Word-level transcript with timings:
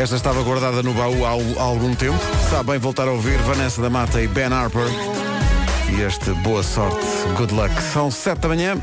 Esta 0.00 0.16
estava 0.16 0.42
guardada 0.42 0.82
no 0.82 0.94
baú 0.94 1.26
há, 1.26 1.28
há 1.28 1.62
algum 1.62 1.94
tempo. 1.94 2.18
Sabe 2.48 2.70
bem 2.70 2.78
voltar 2.78 3.06
a 3.06 3.12
ouvir 3.12 3.36
Vanessa 3.40 3.82
da 3.82 3.90
Mata 3.90 4.18
e 4.18 4.26
Ben 4.26 4.50
Harper. 4.50 4.86
E 5.90 6.00
este 6.00 6.30
boa 6.42 6.62
sorte, 6.62 7.04
good 7.36 7.52
luck. 7.52 7.70
São 7.92 8.10
sete 8.10 8.38
da 8.38 8.48
manhã. 8.48 8.80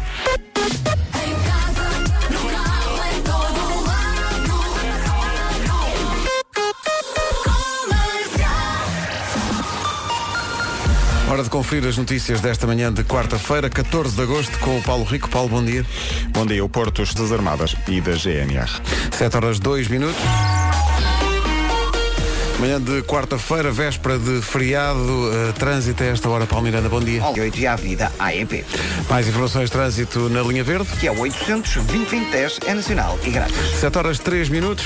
Hora 11.31 11.41
de 11.41 11.49
conferir 11.49 11.89
as 11.89 11.97
notícias 11.97 12.41
desta 12.41 12.67
manhã 12.67 12.93
de 12.93 13.03
quarta-feira, 13.03 13.71
14 13.71 14.15
de 14.15 14.21
agosto, 14.21 14.59
com 14.59 14.77
o 14.77 14.83
Paulo 14.83 15.03
Rico. 15.03 15.27
Paulo, 15.29 15.49
bom 15.49 15.65
dia. 15.65 15.83
Bom 16.29 16.45
dia, 16.45 16.63
o 16.63 16.69
Porto 16.69 17.03
das 17.03 17.31
Armadas 17.31 17.75
e 17.87 17.99
da 17.99 18.11
GNR. 18.11 18.69
7 19.11 19.35
horas 19.35 19.59
2 19.59 19.87
minutos. 19.87 20.21
Manhã 22.59 22.81
de 22.81 23.03
quarta-feira, 23.03 23.71
véspera 23.71 24.17
de 24.17 24.41
feriado, 24.41 24.99
uh, 24.99 25.53
trânsito 25.53 26.01
a 26.01 26.07
esta 26.07 26.27
hora, 26.27 26.47
Paulo 26.47 26.65
Miranda, 26.65 26.89
bom 26.89 26.99
dia. 26.99 27.23
8 27.23 27.59
e 27.59 27.67
a 27.67 27.75
vida 27.75 28.11
AEP, 28.17 28.65
Mais 29.07 29.27
informações 29.27 29.65
de 29.65 29.73
trânsito 29.73 30.27
na 30.29 30.41
linha 30.41 30.63
verde. 30.63 30.87
que 30.99 31.05
é 31.07 31.11
o 31.11 31.19
800 31.19 31.75
2010 31.85 32.59
é 32.65 32.73
nacional 32.73 33.19
e 33.23 33.29
grátis. 33.29 33.79
7 33.79 33.97
horas 33.97 34.17
3 34.17 34.49
minutos. 34.49 34.85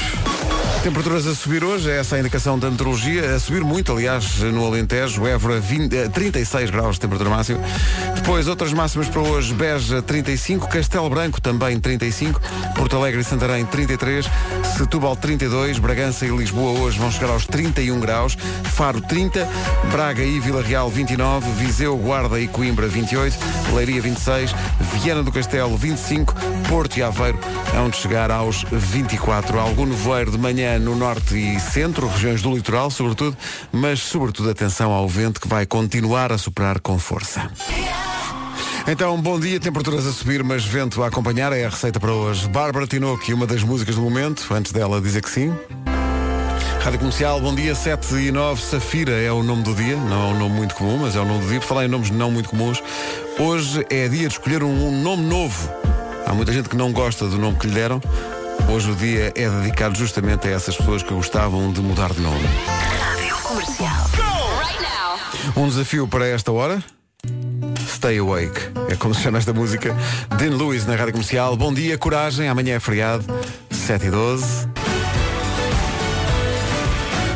Temperaturas 0.83 1.27
a 1.27 1.35
subir 1.35 1.63
hoje, 1.63 1.91
é 1.91 1.99
essa 1.99 2.15
a 2.15 2.19
indicação 2.19 2.57
da 2.57 2.71
meteorologia, 2.71 3.35
a 3.35 3.39
subir 3.39 3.63
muito, 3.63 3.91
aliás, 3.91 4.39
no 4.39 4.65
Alentejo, 4.65 5.27
Évora 5.27 5.59
20, 5.59 5.95
eh, 5.95 6.09
36 6.09 6.71
graus 6.71 6.95
de 6.95 7.01
temperatura 7.01 7.29
máxima. 7.29 7.59
Depois, 8.15 8.47
outras 8.47 8.73
máximas 8.73 9.07
para 9.07 9.21
hoje, 9.21 9.53
Beja 9.53 10.01
35, 10.01 10.67
Castelo 10.67 11.07
Branco 11.07 11.39
também 11.39 11.79
35, 11.79 12.41
Porto 12.75 12.95
Alegre 12.95 13.21
e 13.21 13.23
Santarém 13.23 13.63
33, 13.63 14.25
Setúbal 14.75 15.15
32, 15.15 15.77
Bragança 15.77 16.25
e 16.25 16.29
Lisboa 16.29 16.79
hoje 16.79 16.97
vão 16.97 17.11
chegar 17.11 17.29
aos 17.29 17.45
31 17.45 17.99
graus, 17.99 18.35
Faro 18.63 19.01
30, 19.01 19.47
Braga 19.91 20.23
e 20.23 20.39
Vila 20.39 20.63
Real 20.63 20.89
29, 20.89 21.47
Viseu, 21.63 21.95
Guarda 21.95 22.39
e 22.39 22.47
Coimbra 22.47 22.87
28, 22.87 23.37
Leiria 23.75 24.01
26, 24.01 24.55
Viana 24.95 25.21
do 25.21 25.31
Castelo 25.31 25.77
25, 25.77 26.33
Porto 26.67 26.97
e 26.97 27.03
Aveiro 27.03 27.39
hão 27.75 27.89
de 27.89 27.97
chegar 27.97 28.31
aos 28.31 28.63
24. 28.71 29.59
Algum 29.59 29.85
nevoeiro 29.85 30.31
de 30.31 30.37
manhã 30.37 30.70
no 30.79 30.95
norte 30.95 31.35
e 31.35 31.59
centro, 31.59 32.07
regiões 32.07 32.41
do 32.41 32.53
litoral, 32.53 32.89
sobretudo, 32.89 33.37
mas 33.71 33.99
sobretudo 33.99 34.49
atenção 34.49 34.91
ao 34.91 35.07
vento 35.07 35.39
que 35.39 35.47
vai 35.47 35.65
continuar 35.65 36.31
a 36.31 36.37
soprar 36.37 36.79
com 36.79 36.97
força. 36.97 37.49
Então, 38.87 39.19
bom 39.21 39.39
dia, 39.39 39.59
temperaturas 39.59 40.07
a 40.07 40.11
subir, 40.11 40.43
mas 40.43 40.65
vento 40.65 41.03
a 41.03 41.07
acompanhar, 41.07 41.53
é 41.53 41.65
a 41.65 41.69
receita 41.69 41.99
para 41.99 42.11
hoje. 42.11 42.47
Bárbara 42.49 42.87
Tinoco, 42.87 43.31
uma 43.33 43.45
das 43.45 43.63
músicas 43.63 43.95
do 43.95 44.01
momento, 44.01 44.51
antes 44.53 44.71
dela 44.71 44.99
dizer 44.99 45.21
que 45.21 45.29
sim. 45.29 45.53
Rádio 46.81 46.97
Comercial, 46.97 47.39
bom 47.39 47.53
dia, 47.53 47.75
7 47.75 48.15
e 48.15 48.31
9, 48.31 48.59
Safira 48.59 49.11
é 49.11 49.31
o 49.31 49.43
nome 49.43 49.61
do 49.61 49.75
dia, 49.75 49.95
não 49.95 50.31
é 50.31 50.33
um 50.33 50.39
nome 50.39 50.55
muito 50.55 50.73
comum, 50.73 50.97
mas 50.97 51.15
é 51.15 51.19
o 51.19 51.25
nome 51.25 51.41
do 51.41 51.47
dia. 51.47 51.59
Por 51.59 51.67
falar 51.67 51.85
em 51.85 51.87
nomes 51.87 52.09
não 52.09 52.31
muito 52.31 52.49
comuns, 52.49 52.81
hoje 53.37 53.85
é 53.87 54.07
dia 54.07 54.27
de 54.27 54.33
escolher 54.33 54.63
um 54.63 54.99
nome 54.99 55.23
novo. 55.23 55.69
Há 56.25 56.33
muita 56.33 56.51
gente 56.51 56.67
que 56.67 56.75
não 56.75 56.91
gosta 56.91 57.27
do 57.27 57.37
nome 57.37 57.57
que 57.59 57.67
lhe 57.67 57.73
deram. 57.73 58.01
Hoje 58.69 58.91
o 58.91 58.95
dia 58.95 59.31
é 59.35 59.49
dedicado 59.49 59.95
justamente 59.95 60.47
a 60.47 60.51
essas 60.51 60.75
pessoas 60.75 61.03
que 61.03 61.13
gostavam 61.13 61.71
de 61.71 61.81
mudar 61.81 62.13
de 62.13 62.21
nome. 62.21 62.47
Um 65.55 65.67
desafio 65.67 66.07
para 66.07 66.27
esta 66.27 66.51
hora. 66.51 66.83
Stay 67.87 68.17
Awake. 68.19 68.59
É 68.89 68.95
como 68.95 69.13
se 69.13 69.21
chama 69.21 69.37
esta 69.37 69.53
música. 69.53 69.95
Dean 70.37 70.55
Lewis 70.55 70.85
na 70.85 70.95
Rádio 70.95 71.13
Comercial. 71.13 71.55
Bom 71.55 71.73
dia, 71.73 71.97
coragem. 71.97 72.47
Amanhã 72.47 72.75
é 72.75 72.79
feriado. 72.79 73.25
7 73.69 74.07
e 74.07 74.11
12. 74.11 74.67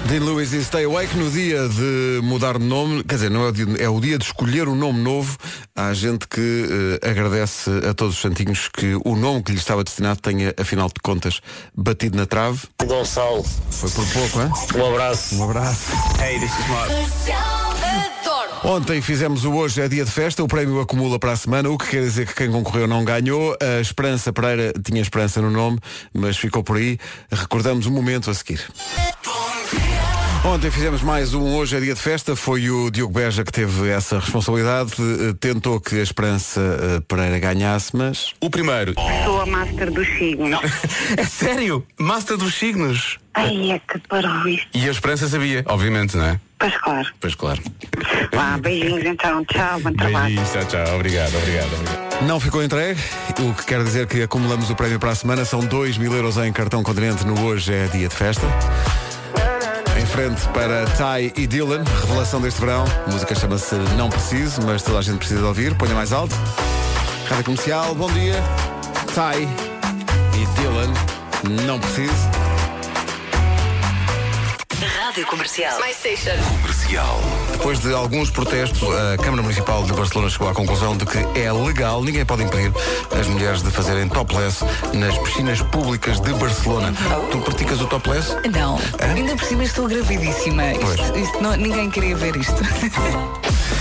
Dean 0.08 0.24
Lewis 0.24 0.54
e 0.54 0.64
Stay 0.64 0.86
Awake 0.86 1.18
no 1.18 1.32
dia 1.32 1.68
de 1.68 2.20
mudar 2.22 2.60
de 2.60 2.64
nome, 2.64 3.04
quer 3.04 3.16
dizer, 3.16 3.32
não 3.32 3.44
é 3.44 3.50
o 3.50 3.52
dia, 3.52 3.66
é 3.80 3.90
o 3.90 4.00
dia 4.00 4.20
de 4.20 4.26
escolher 4.26 4.68
um 4.68 4.76
nome 4.76 5.00
novo. 5.00 5.36
Há 5.76 5.92
gente 5.94 6.28
que 6.28 7.00
eh, 7.02 7.10
agradece 7.10 7.72
a 7.90 7.94
todos 7.94 8.16
os 8.16 8.22
santinhos 8.22 8.70
que 8.70 8.96
o 9.04 9.16
nome 9.16 9.42
que 9.42 9.52
lhe 9.52 9.58
estava 9.58 9.84
destinado 9.84 10.22
tenha, 10.22 10.54
afinal 10.60 10.88
de 10.88 11.02
contas, 11.02 11.42
batido 11.76 12.18
na 12.18 12.28
trave. 12.28 12.62
Gonçalo, 12.86 13.44
Foi 13.72 13.90
por 13.90 14.06
pouco, 14.08 14.42
hein? 14.42 14.52
um 14.76 14.94
abraço. 14.94 15.36
Um 15.36 15.44
abraço. 15.44 15.92
Hey, 16.22 16.40
this 16.40 16.52
is 16.52 16.68
Mark. 16.68 16.92
Ontem 18.64 19.02
fizemos 19.02 19.44
o 19.44 19.54
Hoje 19.54 19.82
é 19.82 19.88
Dia 19.88 20.06
de 20.06 20.12
Festa, 20.12 20.44
o 20.44 20.48
prémio 20.48 20.80
acumula 20.80 21.20
para 21.20 21.32
a 21.32 21.36
semana, 21.36 21.70
o 21.70 21.78
que 21.78 21.88
quer 21.88 22.02
dizer 22.02 22.28
que 22.28 22.36
quem 22.36 22.52
concorreu 22.52 22.88
não 22.88 23.04
ganhou. 23.04 23.56
A 23.62 23.82
Esperança 23.82 24.32
Pereira 24.32 24.72
tinha 24.84 25.02
esperança 25.02 25.42
no 25.42 25.50
nome, 25.50 25.80
mas 26.14 26.38
ficou 26.38 26.64
por 26.64 26.78
aí. 26.78 27.00
Recordamos 27.32 27.86
o 27.88 27.92
momento 27.92 28.30
a 28.30 28.34
seguir. 28.34 28.62
Ontem 30.46 30.70
fizemos 30.70 31.02
mais 31.02 31.34
um 31.34 31.56
Hoje 31.56 31.76
é 31.76 31.80
Dia 31.80 31.96
de 31.96 32.00
Festa, 32.00 32.36
foi 32.36 32.70
o 32.70 32.92
Diogo 32.92 33.12
Beja 33.12 33.44
que 33.44 33.52
teve 33.52 33.90
essa 33.90 34.20
responsabilidade, 34.20 34.94
Eh, 35.00 35.34
tentou 35.40 35.82
que 35.82 36.00
a 36.00 36.04
Esperança 36.04 36.62
eh, 36.62 37.02
Pereira 37.08 37.40
ganhasse, 37.40 37.96
mas 37.96 38.34
O 38.40 38.50
primeiro. 38.50 38.94
Sou 39.24 39.42
a 39.42 39.46
master 39.46 39.92
dos 39.92 40.08
signos. 40.08 40.60
É 41.18 41.24
sério? 41.26 41.86
Master 42.00 42.38
dos 42.38 42.54
signos. 42.54 43.18
Ai, 43.34 43.72
é 43.72 43.80
que 43.80 44.00
parou 44.08 44.48
isto. 44.48 44.68
E 44.74 44.88
a 44.88 44.92
esperança 44.92 45.28
sabia, 45.28 45.64
obviamente, 45.68 46.16
não 46.16 46.26
é? 46.26 46.40
Pois 46.60 46.78
claro. 46.78 47.08
Pois 47.20 47.36
claro. 47.36 47.62
Vá, 48.34 48.58
beijinhos 48.58 49.04
então. 49.04 49.44
Tchau, 49.46 49.80
bom 49.82 49.92
trabalho. 49.94 50.36
Beijinhos, 50.36 50.52
tchau, 50.52 50.66
tchau. 50.66 50.96
Obrigado, 50.96 51.36
obrigado, 51.36 51.74
obrigado. 51.74 52.26
não 52.26 52.40
ficou 52.40 52.64
entregue, 52.64 53.00
o 53.40 53.54
que 53.54 53.66
quer 53.66 53.84
dizer 53.84 54.08
que 54.08 54.22
acumulamos 54.22 54.70
o 54.70 54.76
prémio 54.76 55.00
para 55.00 55.10
a 55.12 55.16
semana, 55.16 55.44
são 55.44 55.60
2 55.62 55.98
mil 55.98 56.14
euros 56.14 56.38
em 56.38 56.54
cartão 56.54 56.82
continente 56.84 57.26
no 57.26 57.46
Hoje 57.46 57.74
é 57.74 57.88
Dia 57.88 58.08
de 58.08 58.16
Festa. 58.16 58.46
Frente 60.16 60.48
para 60.54 60.86
Ty 60.86 61.34
e 61.36 61.46
Dylan, 61.46 61.84
revelação 61.84 62.40
deste 62.40 62.62
verão. 62.62 62.86
A 63.06 63.12
música 63.12 63.36
chama-se 63.36 63.76
Não 63.98 64.10
Preciso, 64.10 64.62
mas 64.62 64.82
toda 64.82 65.00
a 65.00 65.02
gente 65.02 65.18
precisa 65.18 65.42
de 65.42 65.46
ouvir. 65.46 65.76
Ponha 65.76 65.94
mais 65.94 66.14
alto. 66.14 66.34
Rádio 67.28 67.44
Comercial, 67.44 67.94
bom 67.94 68.10
dia. 68.14 68.42
Ty 69.08 69.46
e 70.40 70.46
Dylan, 70.56 70.94
Não 71.66 71.78
Preciso. 71.82 72.45
Rádio 75.16 75.28
Comercial. 75.28 75.80
My 75.80 75.94
station. 75.94 76.36
Depois 77.54 77.80
de 77.80 77.94
alguns 77.94 78.30
protestos, 78.30 78.84
a 78.84 79.16
Câmara 79.16 79.42
Municipal 79.42 79.82
de 79.86 79.94
Barcelona 79.94 80.30
chegou 80.30 80.50
à 80.50 80.54
conclusão 80.54 80.98
de 80.98 81.06
que 81.06 81.20
é 81.40 81.50
legal, 81.54 82.04
ninguém 82.04 82.26
pode 82.26 82.44
impedir 82.44 82.74
as 83.18 83.26
mulheres 83.28 83.64
de 83.64 83.72
fazerem 83.72 84.10
topless 84.10 84.62
nas 84.94 85.18
piscinas 85.20 85.62
públicas 85.62 86.20
de 86.20 86.34
Barcelona. 86.34 86.94
Tu 87.32 87.40
praticas 87.40 87.80
o 87.80 87.88
topless? 87.88 88.36
Não, 88.54 88.78
ainda 89.00 89.38
por 89.38 89.46
cima 89.46 89.64
estou 89.64 89.88
gravidíssima. 89.88 90.64
Pois. 90.82 91.00
Isto, 91.00 91.18
isto 91.18 91.42
não- 91.42 91.56
ninguém 91.56 91.90
queria 91.90 92.18
ver 92.18 92.36
isto. 92.36 92.56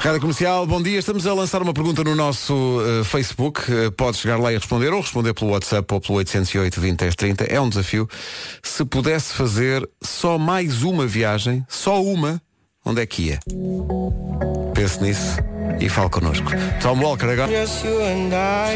Rádio 0.00 0.20
Comercial, 0.20 0.64
bom 0.64 0.80
dia. 0.80 0.98
Estamos 0.98 1.26
a 1.26 1.34
lançar 1.34 1.60
uma 1.60 1.74
pergunta 1.74 2.04
no 2.04 2.14
nosso 2.14 2.80
eh, 2.82 3.04
Facebook. 3.04 3.62
Eh, 3.68 3.90
pode 3.90 4.16
chegar 4.16 4.38
lá 4.38 4.52
e 4.52 4.56
responder, 4.56 4.92
ou 4.92 5.00
responder 5.00 5.34
pelo 5.34 5.50
WhatsApp 5.50 5.92
ou 5.92 6.00
pelo 6.00 6.18
808 6.18 6.80
20 6.80 6.98
10 6.98 7.14
30. 7.16 7.44
É 7.44 7.60
um 7.60 7.68
desafio. 7.68 8.08
Se 8.62 8.84
pudesse 8.84 9.34
fazer 9.34 9.88
só 10.00 10.38
mais 10.38 10.84
uma 10.84 11.04
viagem, 11.04 11.66
só 11.68 12.00
uma, 12.00 12.40
onde 12.84 13.02
é 13.02 13.06
que 13.06 13.22
ia? 13.22 13.40
Pense 14.78 15.02
nisso 15.02 15.36
e 15.80 15.88
fale 15.88 16.08
connosco. 16.08 16.52
Tom 16.80 17.00
Walker 17.02 17.26
agora. 17.26 17.50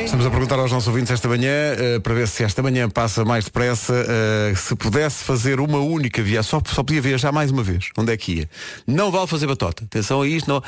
Estamos 0.05 0.27
a 0.27 0.31
perguntar 0.31 0.59
aos 0.59 0.73
nossos 0.73 0.89
ouvintes 0.89 1.13
esta 1.13 1.29
manhã, 1.29 1.77
eh, 1.79 2.01
para 2.01 2.13
ver 2.13 2.27
se 2.27 2.43
esta 2.43 2.61
manhã 2.61 2.91
passa 2.91 3.25
mais 3.25 3.45
depressa, 3.45 3.95
eh, 3.95 4.53
se 4.57 4.75
pudesse 4.75 5.23
fazer 5.23 5.61
uma 5.61 5.79
única 5.79 6.21
viagem, 6.21 6.51
só, 6.51 6.61
só 6.67 6.83
podia 6.83 7.01
viajar 7.01 7.31
mais 7.31 7.53
uma 7.53 7.63
vez, 7.63 7.91
onde 7.97 8.13
é 8.13 8.17
que 8.17 8.33
ia? 8.33 8.51
Não 8.85 9.13
vale 9.13 9.29
fazer 9.29 9.47
batota. 9.47 9.85
Atenção 9.85 10.23
a 10.23 10.27
isto, 10.27 10.49
não. 10.49 10.61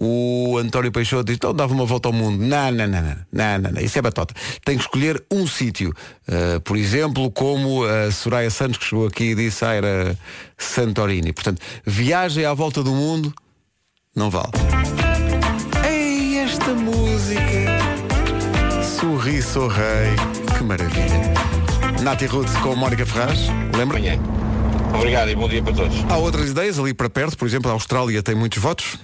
O 0.00 0.56
António 0.56 0.90
Peixoto 0.90 1.24
diz, 1.24 1.36
então 1.36 1.52
dava 1.52 1.74
uma 1.74 1.84
volta 1.84 2.08
ao 2.08 2.12
mundo. 2.14 2.42
Não, 2.42 2.72
não, 2.72 2.86
não, 2.88 3.02
não, 3.02 3.58
não, 3.58 3.72
não, 3.72 3.82
isso 3.82 3.98
é 3.98 4.00
batota. 4.00 4.32
Tem 4.64 4.78
que 4.78 4.82
escolher 4.82 5.22
um 5.30 5.46
sítio. 5.46 5.92
Eh, 6.26 6.58
por 6.60 6.78
exemplo, 6.78 7.30
como 7.30 7.84
a 7.84 8.10
Soraya 8.10 8.48
Santos, 8.48 8.78
que 8.78 8.86
chegou 8.86 9.06
aqui 9.06 9.24
e 9.24 9.34
disse, 9.34 9.62
ah, 9.62 9.74
era 9.74 10.18
Santorini. 10.56 11.34
Portanto, 11.34 11.60
viagem 11.84 12.46
à 12.46 12.54
volta 12.54 12.82
do 12.82 12.92
mundo, 12.92 13.30
não 14.14 14.30
vale. 14.30 14.50
Ei, 15.86 16.38
esta 16.38 16.72
música. 16.74 17.40
Sorri, 18.82 19.40
sou 19.42 19.68
rei. 19.68 20.14
Que 20.56 20.64
maravilha. 20.64 21.32
Nati 22.02 22.26
Roots 22.26 22.54
com 22.56 22.74
Mónica 22.74 23.06
Ferraz. 23.06 23.38
Lembra? 23.76 23.98
Obrigado 24.94 25.30
e 25.30 25.36
bom 25.36 25.48
dia 25.48 25.62
para 25.62 25.72
todos. 25.72 25.96
Há 26.08 26.16
outras 26.16 26.50
ideias 26.50 26.78
ali 26.78 26.92
para 26.92 27.08
perto, 27.08 27.36
por 27.36 27.46
exemplo, 27.46 27.70
a 27.70 27.74
Austrália 27.74 28.22
tem 28.22 28.34
muitos 28.34 28.58
votos. 28.58 28.98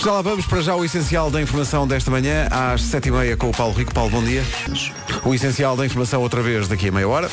Já 0.00 0.12
lá 0.12 0.22
vamos 0.22 0.44
para 0.46 0.60
já 0.60 0.74
o 0.74 0.84
essencial 0.84 1.30
da 1.30 1.40
informação 1.40 1.86
desta 1.86 2.10
manhã, 2.10 2.46
às 2.50 2.82
sete 2.82 3.08
e 3.08 3.12
meia 3.12 3.36
com 3.36 3.48
o 3.48 3.52
Paulo 3.52 3.72
Rico. 3.72 3.94
Paulo, 3.94 4.10
bom 4.10 4.22
dia. 4.22 4.44
O 5.24 5.34
essencial 5.34 5.76
da 5.76 5.86
informação 5.86 6.20
outra 6.20 6.42
vez 6.42 6.68
daqui 6.68 6.88
a 6.88 6.92
meia 6.92 7.08
hora. 7.08 7.30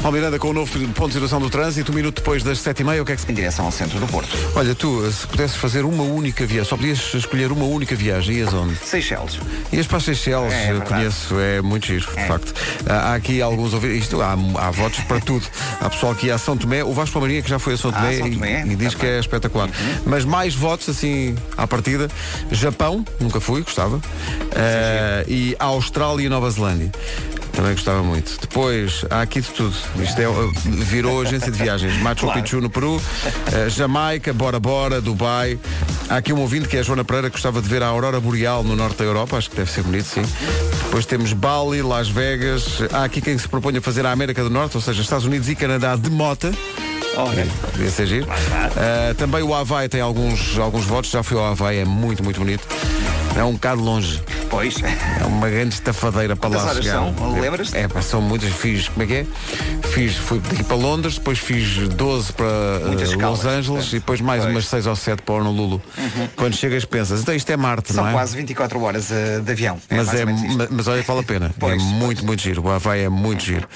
Paulo 0.00 0.16
Miranda 0.16 0.38
com 0.38 0.48
o 0.50 0.52
novo 0.52 0.70
ponto 0.94 1.08
de 1.08 1.14
situação 1.14 1.40
do 1.40 1.50
trânsito, 1.50 1.90
um 1.90 1.94
minuto 1.94 2.16
depois 2.16 2.42
das 2.42 2.60
sete 2.60 2.80
e 2.80 2.84
meia, 2.84 3.02
o 3.02 3.04
que 3.04 3.12
é 3.12 3.16
que 3.16 3.20
se... 3.22 3.30
Em 3.30 3.34
direção 3.34 3.66
ao 3.66 3.72
centro 3.72 3.98
do 3.98 4.06
Porto. 4.06 4.28
Olha, 4.54 4.74
tu, 4.74 5.10
se 5.10 5.26
pudesses 5.26 5.56
fazer 5.56 5.84
uma 5.84 6.04
única 6.04 6.46
viagem, 6.46 6.64
só 6.68 6.76
podias 6.76 7.12
escolher 7.14 7.50
uma 7.50 7.64
única 7.64 7.94
viagem, 7.96 8.36
ias 8.36 8.54
onde? 8.54 8.76
Seychelles. 8.76 9.38
Ias 9.72 9.86
para 9.88 9.96
as 9.98 10.04
Seychelles, 10.04 10.52
É, 10.52 10.76
é 10.76 10.80
conheço, 10.80 11.34
é 11.38 11.60
muito 11.60 11.86
giro, 11.86 12.06
de 12.12 12.18
É. 12.20 12.26
facto. 12.26 12.54
Há 12.88 13.08
há 13.08 13.14
aqui 13.16 13.42
alguns 13.42 13.74
ouvintes, 13.74 14.02
isto 14.04 14.22
há, 14.22 14.32
há 14.32 14.70
votos 14.70 15.00
para 15.00 15.20
tudo. 15.20 15.44
Há 15.80 15.90
pessoal 15.90 16.14
que 16.14 16.26
ia 16.28 16.36
a 16.36 16.38
São 16.38 16.56
Tomé, 16.56 16.84
o 16.84 16.92
Vasco 16.92 17.14
Palmarinha 17.14 17.42
que 17.42 17.50
já 17.50 17.58
foi 17.58 17.74
a 17.74 17.76
São 17.76 17.90
Ah, 17.90 17.94
Tomé, 17.94 18.16
São 18.18 18.26
e- 18.28 18.34
Tomé, 18.34 18.64
e, 18.66 18.76
diz 18.76 18.92
tá 18.94 19.00
que 19.00 19.06
é 19.06 19.18
espetacular. 19.18 19.68
Mas 20.06 20.24
mais 20.24 20.54
votos, 20.54 20.88
assim, 20.88 21.34
à 21.56 21.66
partida, 21.66 22.08
Japão, 22.52 23.04
nunca 23.20 23.40
fui, 23.40 23.62
gostava, 23.62 24.00
Eh, 24.54 25.24
e 25.28 25.56
Austrália 25.58 26.24
e 26.24 26.28
Nova 26.28 26.50
Zelândia. 26.50 26.90
Também 27.58 27.72
gostava 27.72 28.04
muito. 28.04 28.40
Depois, 28.40 29.04
há 29.10 29.20
aqui 29.20 29.40
de 29.40 29.48
tudo. 29.48 29.74
Isto 30.00 30.20
é, 30.20 30.26
eh, 30.26 30.50
virou 30.64 31.22
agência 31.22 31.50
de 31.50 31.58
viagens. 31.58 32.00
Machu 32.00 32.26
Claro. 32.26 32.40
Picchu 32.40 32.60
no 32.60 32.70
Peru, 32.70 33.02
eh, 33.52 33.68
Jamaica, 33.68 34.32
Bora 34.32 34.60
Bora, 34.60 35.00
Dubai. 35.00 35.58
Há 36.08 36.18
aqui 36.18 36.32
um 36.32 36.38
ouvinte 36.38 36.68
que 36.68 36.76
é 36.76 36.80
a 36.80 36.82
Joana 36.84 37.04
Pereira 37.04 37.28
que 37.28 37.32
gostava 37.32 37.60
de 37.60 37.68
ver 37.68 37.82
a 37.82 37.88
Aurora 37.88 38.20
Boreal 38.20 38.62
no 38.62 38.76
norte 38.76 38.98
da 38.98 39.04
Europa. 39.04 39.36
Acho 39.36 39.50
que 39.50 39.56
deve 39.56 39.72
ser 39.72 39.82
bonito, 39.82 40.04
sim. 40.04 40.22
Depois 40.84 41.04
temos 41.04 41.32
Bali, 41.32 41.82
Las 41.82 42.08
Vegas. 42.08 42.80
Há 42.92 43.02
aqui 43.02 43.20
quem 43.20 43.36
se 43.36 43.48
propõe 43.48 43.76
a 43.76 43.80
fazer 43.82 44.06
a 44.06 44.12
América 44.12 44.44
do 44.44 44.50
Norte, 44.50 44.76
ou 44.76 44.80
seja, 44.80 45.02
Estados 45.02 45.26
Unidos 45.26 45.48
e 45.48 45.56
Canadá 45.56 45.96
de 45.96 46.10
mota. 46.10 46.52
Olha. 47.16 47.44
Devia 47.72 47.90
ser 47.90 48.06
giro. 48.06 48.26
Uh, 48.28 49.14
também 49.16 49.42
o 49.42 49.52
Havaí 49.52 49.88
tem 49.88 50.00
alguns, 50.00 50.56
alguns 50.60 50.84
votos. 50.84 51.10
Já 51.10 51.24
fui 51.24 51.36
ao 51.36 51.46
Havaí, 51.46 51.78
é 51.78 51.84
muito, 51.84 52.22
muito 52.22 52.38
bonito. 52.38 52.64
É 53.36 53.42
um 53.42 53.54
bocado 53.54 53.82
longe. 53.82 54.22
Pois. 54.50 54.76
É 55.20 55.24
uma 55.24 55.48
grande 55.48 55.74
estafadeira 55.74 56.34
para 56.34 56.48
Quantas 56.50 56.64
lá 56.64 56.70
horas 56.70 56.84
chegar. 56.84 56.98
são? 57.14 57.32
Lembras-te? 57.40 57.76
É, 57.76 57.86
pá, 57.88 58.00
são 58.02 58.20
muitas. 58.20 58.50
Fiz, 58.52 58.88
como 58.88 59.02
é 59.02 59.06
que 59.06 59.14
é? 59.14 59.26
Fiz, 59.88 60.16
fui 60.16 60.38
daqui 60.40 60.64
para 60.64 60.76
Londres, 60.76 61.14
depois 61.14 61.38
fiz 61.38 61.88
12 61.88 62.32
para 62.32 62.46
uh, 62.46 62.86
Muitas 62.86 63.08
Los 63.08 63.10
escalas, 63.10 63.44
Angeles 63.46 63.88
e 63.88 63.92
depois 63.92 64.20
mais 64.20 64.42
Pois. 64.42 64.54
umas 64.54 64.66
6 64.66 64.86
ou 64.86 64.96
7 64.96 65.22
para 65.22 65.34
Honolulu. 65.36 65.80
Quando 66.36 66.54
chegas 66.56 66.84
pensas, 66.84 67.20
então 67.20 67.34
isto 67.34 67.50
é 67.50 67.56
Marte, 67.56 67.92
São 67.92 68.02
não 68.04 68.10
é? 68.10 68.12
quase 68.14 68.36
24 68.36 68.80
horas 68.82 69.10
eh, 69.10 69.40
de 69.40 69.52
avião. 69.52 69.78
Mas, 69.90 70.12
é, 70.14 70.20
ou 70.20 70.26
menos 70.26 70.42
isto. 70.42 70.58
ma- 70.58 70.68
mas 70.70 70.88
olha, 70.88 71.02
vale 71.02 71.20
a 71.20 71.22
pena. 71.22 71.50
Pois, 71.58 71.74
é 71.74 71.76
pois. 71.76 71.82
muito, 71.92 72.24
muito 72.26 72.42
giro. 72.42 72.62
O 72.64 72.70
Havaí 72.70 73.02
é 73.02 73.08
muito 73.08 73.44
giro. 73.44 73.68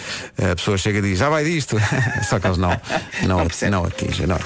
A 0.52 0.56
pessoa 0.56 0.76
chega 0.78 0.98
e 0.98 1.02
diz, 1.02 1.18
já 1.18 1.28
vai 1.28 1.44
disto. 1.44 1.76
Só 2.28 2.38
que 2.40 2.46
eles 2.46 2.58
não, 2.58 2.70
não, 3.22 3.28
Não 3.28 3.40
at- 3.40 3.62
não 3.70 3.84
atingem. 3.84 4.26
Não. 4.26 4.38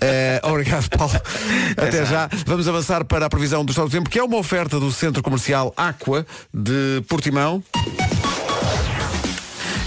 Eh, 0.00 0.40
obrigado, 0.44 0.88
Paulo. 0.90 1.14
Até 1.76 2.04
já. 2.04 2.28
Vamos 2.46 2.66
avançar 2.68 3.04
para 3.04 3.26
a 3.26 3.28
previsão 3.30 3.64
do 3.64 3.70
estado 3.70 3.88
do 3.88 3.92
tempo, 3.92 4.08
que 4.10 4.18
é 4.18 4.22
uma 4.24 4.36
oferta 4.36 4.78
do 4.80 4.90
Centro 4.92 5.22
Comercial 5.22 5.67
Aqua 5.76 6.26
de 6.52 7.02
Portimão. 7.08 7.62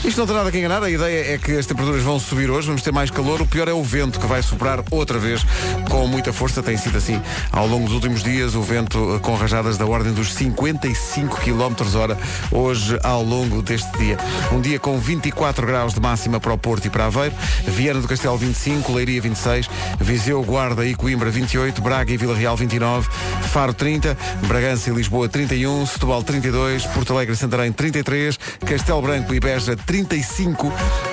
Isto 0.03 0.17
não 0.17 0.25
tem 0.25 0.35
nada 0.35 0.51
que 0.51 0.57
enganar, 0.57 0.81
a 0.81 0.89
ideia 0.89 1.35
é 1.35 1.37
que 1.37 1.51
as 1.51 1.67
temperaturas 1.67 2.01
vão 2.01 2.19
subir 2.19 2.49
hoje, 2.49 2.65
vamos 2.65 2.81
ter 2.81 2.91
mais 2.91 3.11
calor, 3.11 3.39
o 3.39 3.45
pior 3.45 3.67
é 3.67 3.73
o 3.73 3.83
vento 3.83 4.19
que 4.19 4.25
vai 4.25 4.41
soprar 4.41 4.83
outra 4.89 5.19
vez 5.19 5.45
com 5.91 6.07
muita 6.07 6.33
força, 6.33 6.63
tem 6.63 6.75
sido 6.75 6.97
assim 6.97 7.21
ao 7.51 7.67
longo 7.67 7.85
dos 7.85 7.93
últimos 7.93 8.23
dias, 8.23 8.55
o 8.55 8.63
vento 8.63 9.15
eh, 9.15 9.19
com 9.19 9.35
rajadas 9.35 9.77
da 9.77 9.85
ordem 9.85 10.11
dos 10.11 10.33
55 10.33 11.39
km 11.39 11.95
hora 11.95 12.17
hoje 12.51 12.97
ao 13.03 13.23
longo 13.23 13.61
deste 13.61 13.95
dia. 13.99 14.17
Um 14.51 14.59
dia 14.59 14.79
com 14.79 14.97
24 14.97 15.67
graus 15.67 15.93
de 15.93 15.99
máxima 15.99 16.39
para 16.39 16.51
o 16.51 16.57
Porto 16.57 16.85
e 16.85 16.89
para 16.89 17.05
Aveiro, 17.05 17.35
Viana 17.67 18.01
do 18.01 18.07
Castelo 18.07 18.37
25, 18.37 18.91
Leiria 18.91 19.21
26, 19.21 19.69
Viseu, 19.99 20.41
Guarda 20.43 20.83
e 20.83 20.95
Coimbra 20.95 21.29
28, 21.29 21.79
Braga 21.79 22.11
e 22.11 22.17
Vila 22.17 22.35
Real 22.35 22.57
29, 22.57 23.07
Faro 23.51 23.73
30, 23.73 24.17
Bragança 24.47 24.89
e 24.89 24.93
Lisboa 24.93 25.29
31, 25.29 25.85
Setúbal 25.85 26.23
32, 26.23 26.87
Porto 26.87 27.13
Alegre 27.13 27.35
e 27.35 27.37
Santarém 27.37 27.71
33, 27.71 28.39
Castelo 28.65 29.01
Branco 29.03 29.31
e 29.35 29.39
Beja 29.39 29.75
35 29.91 30.71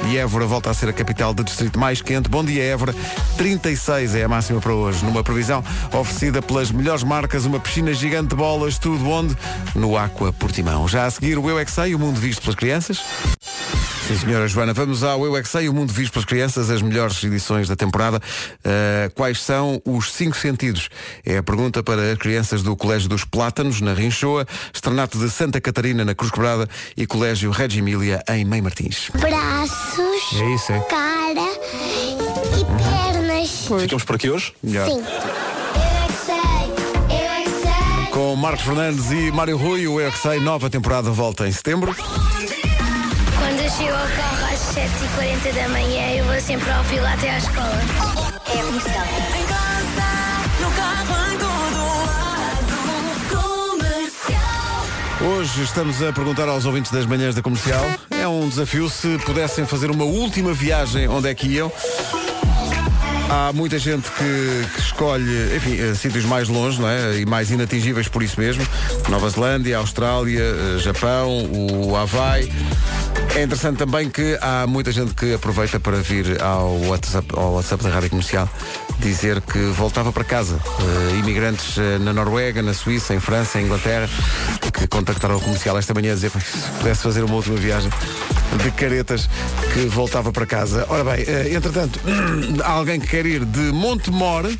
e 0.08 0.18
Évora 0.18 0.46
volta 0.46 0.70
a 0.70 0.74
ser 0.74 0.88
a 0.88 0.92
capital 0.92 1.34
do 1.34 1.42
distrito 1.42 1.76
mais 1.80 2.00
quente. 2.00 2.28
Bom 2.28 2.44
dia 2.44 2.62
Évora, 2.62 2.94
36 3.36 4.14
é 4.14 4.22
a 4.22 4.28
máxima 4.28 4.60
para 4.60 4.72
hoje. 4.72 5.04
Numa 5.04 5.24
previsão 5.24 5.64
oferecida 5.92 6.40
pelas 6.40 6.70
melhores 6.70 7.02
marcas, 7.02 7.44
uma 7.44 7.58
piscina 7.58 7.92
gigante 7.92 8.28
de 8.28 8.36
bolas, 8.36 8.78
tudo 8.78 9.04
onde? 9.10 9.36
No 9.74 9.98
Aqua 9.98 10.32
Portimão. 10.32 10.86
Já 10.86 11.06
a 11.06 11.10
seguir 11.10 11.36
o 11.38 11.50
Eu 11.50 11.58
é 11.58 11.66
Sei, 11.66 11.92
o 11.92 11.98
mundo 11.98 12.20
visto 12.20 12.40
pelas 12.42 12.54
crianças. 12.54 13.02
Sim, 14.08 14.16
senhora 14.16 14.48
Joana, 14.48 14.72
vamos 14.72 15.02
ao 15.02 15.22
Eu 15.26 15.36
é 15.36 15.42
Que 15.42 15.48
Sei, 15.48 15.68
o 15.68 15.74
mundo 15.74 15.92
visto 15.92 16.14
pelas 16.14 16.24
crianças, 16.24 16.70
as 16.70 16.80
melhores 16.80 17.22
edições 17.22 17.68
da 17.68 17.76
temporada. 17.76 18.16
Uh, 18.16 19.12
quais 19.14 19.38
são 19.42 19.82
os 19.84 20.10
cinco 20.12 20.34
sentidos? 20.34 20.88
É 21.26 21.36
a 21.36 21.42
pergunta 21.42 21.82
para 21.82 22.12
as 22.12 22.18
crianças 22.18 22.62
do 22.62 22.74
Colégio 22.74 23.06
dos 23.06 23.24
Plátanos, 23.24 23.82
na 23.82 23.92
Rinchoa, 23.92 24.46
Estrenato 24.72 25.18
de 25.18 25.28
Santa 25.28 25.60
Catarina, 25.60 26.06
na 26.06 26.14
Cruz 26.14 26.32
Quebrada 26.32 26.66
e 26.96 27.06
Colégio 27.06 27.50
Reggio 27.50 27.80
Emília, 27.80 28.22
em 28.30 28.46
Mãe 28.46 28.62
Martins. 28.62 29.10
braços, 29.12 30.40
É 30.40 30.54
isso, 30.54 30.72
é? 30.72 30.80
cara 30.80 31.52
e 32.56 32.64
pernas. 32.82 33.82
Ficamos 33.82 34.04
por 34.04 34.16
aqui 34.16 34.30
hoje? 34.30 34.54
Melhor. 34.62 34.88
Sim. 34.88 35.00
Eu 35.00 35.04
é 35.04 36.06
que 36.06 36.24
sei, 36.24 37.18
eu 37.18 37.30
é 37.30 37.42
que 37.42 37.50
sei. 37.50 38.10
Com 38.10 38.34
Marcos 38.36 38.64
Fernandes 38.64 39.10
e 39.10 39.30
Mário 39.32 39.58
Rui, 39.58 39.86
o 39.86 40.00
Eu 40.00 40.08
é 40.08 40.10
Que 40.10 40.18
Sei, 40.18 40.40
nova 40.40 40.70
temporada 40.70 41.10
volta 41.10 41.46
em 41.46 41.52
setembro. 41.52 41.94
Chego 43.76 43.92
ao 43.92 43.98
carro 43.98 44.46
às 44.50 44.60
7h40 44.74 45.52
da 45.54 45.68
manhã, 45.68 46.14
eu 46.16 46.24
vou 46.24 46.40
sempre 46.40 46.70
ao 46.70 46.82
filo 46.84 47.04
até 47.04 47.30
à 47.30 47.38
escola. 47.38 47.80
É 48.46 48.62
comercial. 48.62 49.04
Em 49.38 49.44
casa, 49.46 50.08
no 50.58 50.70
carro, 50.72 51.32
em 51.32 51.38
todo 51.38 51.78
lado. 52.06 52.72
Comercial. 53.76 55.30
Hoje 55.30 55.62
estamos 55.62 56.02
a 56.02 56.12
perguntar 56.14 56.48
aos 56.48 56.64
ouvintes 56.64 56.90
das 56.90 57.04
manhãs 57.04 57.34
da 57.34 57.42
comercial. 57.42 57.84
É 58.10 58.26
um 58.26 58.48
desafio 58.48 58.88
se 58.88 59.18
pudessem 59.18 59.66
fazer 59.66 59.90
uma 59.90 60.04
última 60.04 60.54
viagem, 60.54 61.06
onde 61.06 61.28
é 61.28 61.34
que 61.34 61.46
iam? 61.48 61.70
Há 63.30 63.52
muita 63.52 63.78
gente 63.78 64.10
que, 64.10 64.66
que 64.74 64.80
escolhe, 64.80 65.54
enfim, 65.54 65.78
eh, 65.78 65.94
sítios 65.94 66.24
mais 66.24 66.48
longe, 66.48 66.80
não 66.80 66.88
é? 66.88 67.18
E 67.18 67.26
mais 67.26 67.50
inatingíveis 67.50 68.08
por 68.08 68.22
isso 68.22 68.40
mesmo. 68.40 68.66
Nova 69.10 69.28
Zelândia, 69.28 69.76
Austrália, 69.76 70.40
eh, 70.40 70.78
Japão, 70.78 71.46
o 71.52 71.94
Havaí. 71.94 72.50
É 73.36 73.42
interessante 73.42 73.78
também 73.78 74.10
que 74.10 74.36
há 74.40 74.66
muita 74.66 74.90
gente 74.90 75.14
que 75.14 75.34
aproveita 75.34 75.78
para 75.78 75.98
vir 75.98 76.42
ao 76.42 76.76
WhatsApp, 76.86 77.28
ao 77.36 77.52
WhatsApp 77.54 77.84
da 77.84 77.90
Rádio 77.90 78.10
Comercial 78.10 78.48
dizer 78.98 79.40
que 79.40 79.58
voltava 79.58 80.12
para 80.12 80.24
casa. 80.24 80.58
Eh, 80.80 81.18
imigrantes 81.18 81.78
eh, 81.78 81.98
na 81.98 82.12
Noruega, 82.12 82.62
na 82.62 82.74
Suíça, 82.74 83.14
em 83.14 83.20
França, 83.20 83.60
em 83.60 83.64
Inglaterra, 83.64 84.08
que 84.72 84.88
contactaram 84.88 85.36
o 85.36 85.40
comercial 85.40 85.78
esta 85.78 85.94
manhã 85.94 86.12
a 86.12 86.14
dizer 86.14 86.30
"Pá, 86.30 86.40
se 86.40 86.68
pudesse 86.78 87.02
fazer 87.02 87.22
uma 87.22 87.36
última 87.36 87.56
viagem 87.56 87.90
de 88.56 88.70
caretas 88.72 89.28
que 89.72 89.86
voltava 89.86 90.32
para 90.32 90.46
casa. 90.46 90.84
Ora 90.88 91.04
bem, 91.04 91.24
eh, 91.26 91.54
entretanto, 91.54 92.00
há 92.64 92.72
alguém 92.72 92.98
que 92.98 93.06
quer 93.06 93.24
ir 93.24 93.44
de 93.44 93.60
Montemor 93.72 94.50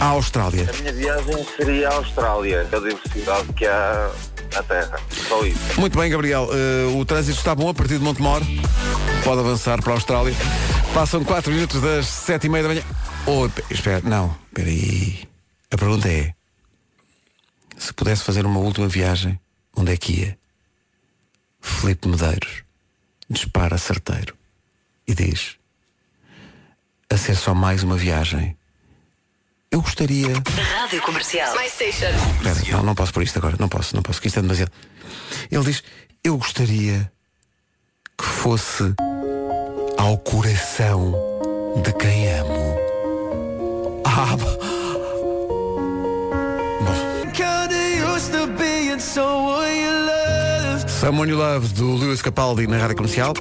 à 0.00 0.06
Austrália. 0.06 0.70
A 0.72 0.76
minha 0.80 0.92
viagem 0.92 1.46
seria 1.56 1.88
a 1.88 1.94
Austrália, 1.94 2.66
a 2.72 2.78
diversidade 2.78 3.52
que 3.54 3.66
há 3.66 4.10
na 4.54 4.62
Terra. 4.62 5.00
Só 5.28 5.44
isso. 5.44 5.80
Muito 5.80 5.98
bem, 5.98 6.10
Gabriel. 6.10 6.48
Eh, 6.52 6.86
o 6.96 7.04
trânsito 7.04 7.38
está 7.38 7.54
bom 7.54 7.68
a 7.68 7.74
partir 7.74 7.98
de 7.98 8.04
Montemor. 8.04 8.42
Pode 9.24 9.40
avançar 9.40 9.82
para 9.82 9.92
a 9.92 9.96
Austrália. 9.96 10.34
Passam 10.94 11.22
4 11.24 11.52
minutos 11.52 11.80
das 11.80 12.06
7 12.06 12.46
e 12.46 12.48
meia 12.50 12.62
da 12.62 12.68
manhã. 12.70 12.82
Oh, 13.26 13.48
pe- 13.48 13.64
espera, 13.70 14.00
não, 14.02 14.34
espera 14.48 14.68
aí. 14.68 15.28
A 15.70 15.76
pergunta 15.76 16.08
é: 16.08 16.32
se 17.76 17.92
pudesse 17.92 18.22
fazer 18.24 18.44
uma 18.46 18.58
última 18.60 18.88
viagem, 18.88 19.38
onde 19.76 19.92
é 19.92 19.96
que 19.96 20.20
ia? 20.20 20.38
Felipe 21.60 22.08
Medeiros 22.08 22.62
dispara 23.28 23.76
certeiro 23.76 24.34
e 25.06 25.14
diz: 25.14 25.56
a 27.10 27.16
ser 27.16 27.36
só 27.36 27.54
mais 27.54 27.82
uma 27.82 27.96
viagem. 27.96 28.56
Eu 29.70 29.82
gostaria. 29.82 30.28
Rádio 30.78 31.02
Comercial. 31.02 31.54
My 31.56 31.68
Station. 31.68 32.06
Espera, 32.42 32.76
não, 32.76 32.82
não 32.82 32.94
posso 32.94 33.12
por 33.12 33.22
isto 33.22 33.38
agora, 33.38 33.56
não 33.58 33.68
posso, 33.68 33.94
não 33.94 34.02
posso, 34.02 34.20
que 34.20 34.28
isto 34.28 34.38
é 34.38 34.42
demasiado. 34.42 34.72
Ele 35.50 35.64
diz, 35.64 35.82
eu 36.24 36.36
gostaria 36.38 37.10
que 38.16 38.24
fosse 38.24 38.94
ao 39.98 40.18
coração 40.18 41.14
de 41.82 41.92
quem 41.94 42.32
amo. 42.32 42.78
Ah. 44.04 44.78
Someone 51.00 51.30
You 51.30 51.38
Love, 51.38 51.68
do 51.74 51.94
Lewis 51.94 52.20
Capaldi 52.20 52.66
na 52.66 52.76
Rádio 52.76 52.96
Comercial. 52.96 53.32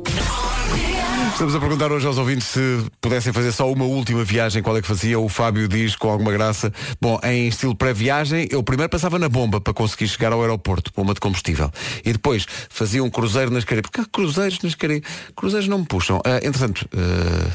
Estamos 1.37 1.53
a 1.53 1.59
perguntar 1.59 1.91
hoje 1.91 2.07
aos 2.07 2.17
ouvintes 2.17 2.47
se 2.47 2.59
pudessem 2.99 3.31
fazer 3.31 3.51
só 3.51 3.71
uma 3.71 3.85
última 3.85 4.23
viagem, 4.23 4.63
qual 4.63 4.75
é 4.75 4.81
que 4.81 4.87
fazia? 4.87 5.19
O 5.19 5.29
Fábio 5.29 5.67
diz 5.67 5.95
com 5.95 6.09
alguma 6.09 6.31
graça. 6.31 6.73
Bom, 6.99 7.19
em 7.23 7.47
estilo 7.47 7.75
pré-viagem, 7.75 8.47
eu 8.49 8.63
primeiro 8.63 8.89
passava 8.89 9.19
na 9.19 9.29
bomba 9.29 9.61
para 9.61 9.71
conseguir 9.71 10.07
chegar 10.07 10.33
ao 10.33 10.41
aeroporto, 10.41 10.91
bomba 10.95 11.13
de 11.13 11.19
combustível. 11.19 11.71
E 12.03 12.11
depois 12.11 12.47
fazia 12.69 13.03
um 13.03 13.09
cruzeiro 13.11 13.51
nas 13.51 13.63
Caraíbas. 13.63 13.91
Porque 13.91 14.09
cruzeiros 14.09 14.59
nas 14.63 14.73
Caraíbas. 14.73 15.07
Cruzeiros 15.35 15.67
não 15.67 15.77
me 15.77 15.85
puxam. 15.85 16.19
Ah, 16.25 16.37
entretanto, 16.37 16.89
ah, 16.91 17.51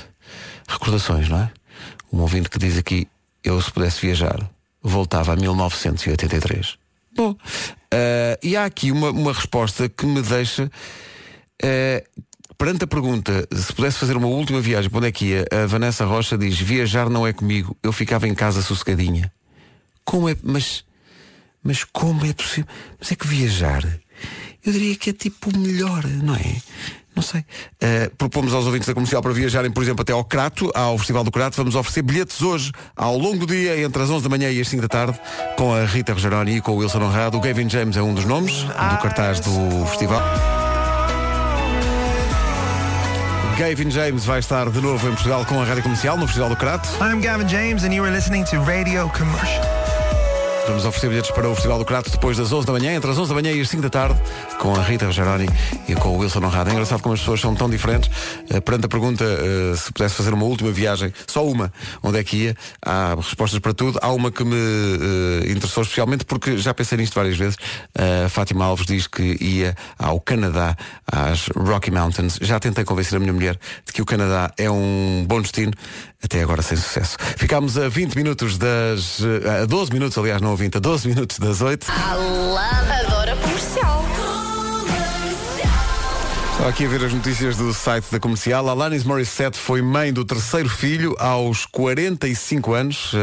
recordações, 0.69 1.29
não 1.29 1.39
é? 1.39 1.51
Um 2.13 2.21
ouvinte 2.21 2.49
que 2.49 2.61
diz 2.61 2.79
aqui, 2.79 3.09
eu 3.43 3.61
se 3.61 3.73
pudesse 3.73 4.01
viajar, 4.01 4.49
voltava 4.81 5.33
a 5.33 5.37
1983. 5.37 6.79
Bom, 7.17 7.35
ah, 7.93 8.39
e 8.41 8.57
há 8.57 8.65
aqui 8.65 8.93
uma, 8.93 9.11
uma 9.11 9.33
resposta 9.33 9.89
que 9.89 10.07
me 10.07 10.23
deixa. 10.23 10.71
ah, 11.65 12.23
perante 12.63 12.85
a 12.85 12.87
pergunta, 12.87 13.45
se 13.53 13.73
pudesse 13.73 13.99
fazer 13.99 14.17
uma 14.17 14.29
última 14.29 14.61
viagem, 14.61 14.89
para 14.89 14.99
onde 14.99 15.09
é 15.09 15.11
que 15.11 15.25
ia? 15.25 15.45
A 15.51 15.67
Vanessa 15.67 16.05
Rocha 16.05 16.39
diz, 16.39 16.61
viajar 16.61 17.11
não 17.11 17.27
é 17.27 17.33
comigo, 17.33 17.77
eu 17.83 17.93
ficava 17.93 18.29
em 18.29 18.35
casa 18.37 18.63
sossegadinha. 18.63 19.33
Como 20.05 20.29
é, 20.29 20.37
mas, 20.45 20.85
mas 21.61 21.83
como 21.83 22.25
é 22.25 22.33
possível? 22.33 22.71
Mas 23.01 23.11
é 23.11 23.17
que 23.17 23.27
viajar, 23.27 23.83
eu 24.65 24.73
diria 24.73 24.95
que 24.95 25.11
é 25.11 25.13
tipo 25.13 25.51
o 25.51 25.59
melhor, 25.59 26.05
não 26.05 26.37
é? 26.37 26.57
Não 27.17 27.23
sei. 27.25 27.41
Uh, 27.41 28.15
propomos 28.17 28.55
aos 28.55 28.65
ouvintes 28.65 28.87
da 28.87 28.95
comercial 28.95 29.21
para 29.21 29.33
viajarem, 29.33 29.73
por 29.73 29.83
exemplo, 29.83 30.03
até 30.03 30.13
ao 30.13 30.25
Crato, 30.25 30.71
ao 30.73 30.97
Festival 30.99 31.25
do 31.25 31.33
Crato. 31.33 31.57
Vamos 31.57 31.75
oferecer 31.75 32.03
bilhetes 32.03 32.43
hoje, 32.43 32.71
ao 32.95 33.19
longo 33.19 33.45
do 33.45 33.47
dia, 33.53 33.77
entre 33.83 34.01
as 34.01 34.09
11 34.09 34.23
da 34.23 34.31
manhã 34.31 34.49
e 34.53 34.61
as 34.61 34.69
5 34.69 34.83
da 34.83 34.89
tarde, 34.89 35.21
com 35.57 35.75
a 35.75 35.85
Rita 35.85 36.13
Rogeroni 36.13 36.59
e 36.59 36.61
com 36.61 36.71
o 36.71 36.77
Wilson 36.77 37.03
Honrado. 37.03 37.37
O 37.37 37.41
Gavin 37.41 37.69
James 37.69 37.97
é 37.97 38.03
um 38.03 38.15
dos 38.15 38.25
nomes 38.25 38.63
do 38.63 38.99
cartaz 39.03 39.41
do 39.41 39.85
festival. 39.87 40.23
Gavin 43.59 43.91
James 43.91 44.25
vai 44.25 44.39
estar 44.39 44.69
de 44.71 44.81
novo 44.81 45.07
em 45.07 45.13
Portugal 45.13 45.45
com 45.45 45.61
a 45.61 45.65
Rádio 45.65 45.83
Comercial, 45.83 46.17
no 46.17 46.27
Festival 46.27 46.49
do 46.49 46.57
Crato. 46.57 46.89
I'm 47.01 47.21
Gavin 47.21 47.49
James 47.49 47.85
and 47.85 47.93
you 47.93 48.05
are 48.05 48.13
listening 48.13 48.45
to 48.45 48.59
Radio 48.61 49.09
Commercial. 49.11 49.82
Vamos 50.67 50.85
oferecer 50.85 51.09
bilhetes 51.09 51.31
para 51.33 51.49
o 51.49 51.55
Festival 51.55 51.79
do 51.79 51.85
Crato 51.85 52.09
depois 52.09 52.37
das 52.37 52.53
11 52.53 52.67
da 52.67 52.73
manhã, 52.73 52.95
entre 52.95 53.11
as 53.11 53.19
11 53.19 53.29
da 53.29 53.35
manhã 53.35 53.53
e 53.53 53.61
as 53.61 53.69
5 53.69 53.83
da 53.83 53.91
tarde, 53.91 54.21
com 54.61 54.75
a 54.75 54.83
Rita 54.83 55.07
Rogeroni 55.07 55.49
e 55.89 55.95
com 55.95 56.11
o 56.11 56.19
Wilson 56.19 56.39
Honrado. 56.39 56.71
É 56.71 56.73
engraçado 56.73 57.03
como 57.03 57.15
as 57.15 57.21
pessoas 57.21 57.41
são 57.41 57.53
tão 57.53 57.69
diferentes. 57.69 58.09
Uh, 58.49 58.63
perante 58.63 58.87
a 58.87 58.89
pergunta, 58.89 59.25
uh, 59.25 59.77
se 59.77 59.93
pudesse 59.93 60.15
fazer 60.15 60.33
uma 60.33 60.45
última 60.45 60.71
viagem, 60.71 61.13
só 61.27 61.45
uma, 61.45 61.73
onde 62.01 62.19
é 62.19 62.25
que 62.25 62.37
ia? 62.37 62.57
Há 62.81 63.15
respostas 63.17 63.59
para 63.59 63.75
tudo. 63.75 63.99
Há 64.01 64.13
uma 64.13 64.31
que 64.31 64.45
me 64.45 64.55
uh, 64.55 65.51
interessou 65.51 65.83
especialmente 65.83 66.25
porque 66.25 66.57
já 66.57 66.73
pensei 66.73 66.97
nisto 66.97 67.15
várias 67.15 67.37
vezes. 67.37 67.57
A 68.25 68.29
Fátima 68.29 68.65
Alves 68.65 68.87
diz 68.87 69.09
que 69.09 69.37
ia 69.41 69.75
ao 69.99 70.21
Canadá, 70.21 70.77
às 71.11 71.49
Rocky 71.49 71.91
Mountains. 71.91 72.39
Já 72.41 72.61
tentei 72.61 72.85
convencer 72.85 73.17
a 73.17 73.21
minha 73.21 73.33
mulher 73.33 73.59
de 73.85 73.93
que 73.93 74.01
o 74.01 74.07
Canadá 74.07 74.53
é 74.57 74.71
um 74.71 75.25
bom 75.27 75.41
destino, 75.43 75.73
até 76.23 76.41
agora 76.41 76.63
sem 76.63 76.77
sucesso. 76.77 77.17
Ficámos 77.37 77.77
a 77.77 77.89
20 77.89 78.15
minutos 78.15 78.57
das. 78.57 79.19
a 79.63 79.67
12 79.67 79.93
minutos, 79.93 80.17
aliás, 80.17 80.41
não 80.41 80.52
a 80.53 80.57
20, 80.57 80.77
a 80.77 80.81
12 80.81 81.09
minutos 81.09 81.39
das 81.39 81.61
8. 81.61 81.87
Adora 81.91 83.37
comercial. 83.37 84.05
Estava 86.53 86.69
aqui 86.69 86.85
a 86.85 86.89
ver 86.89 87.05
as 87.05 87.13
notícias 87.13 87.57
do 87.57 87.73
site 87.73 88.07
da 88.13 88.21
comercial. 88.21 88.69
Alanis 88.69 89.05
Morissette 89.05 89.59
foi 89.59 89.83
mãe 89.83 90.13
do 90.13 90.25
terceiro 90.25 90.69
filho 90.69 91.17
aos 91.19 91.65
45 91.67 92.73
anos. 92.75 93.13
Uh, 93.13 93.17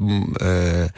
uh, 0.00 0.04
uh, 0.04 0.90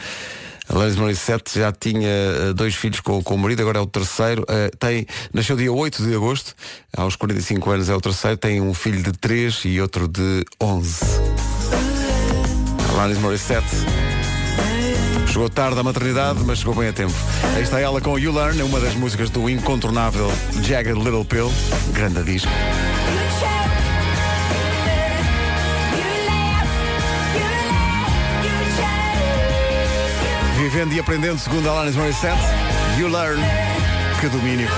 Alanis 0.69 0.97
Morissette 0.97 1.59
já 1.59 1.73
tinha 1.73 2.55
dois 2.55 2.75
filhos 2.75 3.01
com, 3.01 3.23
com 3.23 3.35
o 3.35 3.39
marido, 3.39 3.61
agora 3.61 3.79
é 3.79 3.83
o 3.83 3.87
terceiro. 3.87 4.43
Uh, 4.43 4.75
tem, 4.79 5.07
nasceu 5.33 5.57
dia 5.57 5.73
8 5.73 6.03
de 6.03 6.15
agosto, 6.15 6.55
aos 6.97 7.17
45 7.17 7.71
anos 7.71 7.89
é 7.89 7.95
o 7.95 8.01
terceiro. 8.01 8.37
Tem 8.37 8.61
um 8.61 8.73
filho 8.73 9.03
de 9.03 9.13
3 9.13 9.63
e 9.65 9.81
outro 9.81 10.09
de 10.09 10.45
11. 10.61 11.05
Alanis 12.93 13.19
Morissette. 13.19 14.22
Chegou 15.33 15.49
tarde 15.49 15.81
à 15.81 15.83
maternidade, 15.83 16.45
mas 16.45 16.59
chegou 16.59 16.75
bem 16.75 16.91
a 16.91 16.93
tempo. 16.93 17.15
Aí 17.57 17.63
está 17.63 17.81
ela 17.81 18.03
com 18.03 18.19
You 18.19 18.35
Learn, 18.35 18.63
uma 18.65 18.79
das 18.79 18.95
músicas 18.95 19.31
do 19.31 19.49
incontornável 19.49 20.31
Jagged 20.63 20.93
Little 20.93 21.25
Pill. 21.25 21.51
Grande 21.95 22.23
disco. 22.23 22.51
Vivendo 30.59 30.93
e 30.93 31.01
aprendendo, 31.01 31.39
segundo 31.39 31.67
Alanis 31.71 31.97
Morissette, 31.97 32.43
You 32.99 33.09
Learn. 33.09 33.43
Que 34.21 34.29
domínio. 34.29 34.69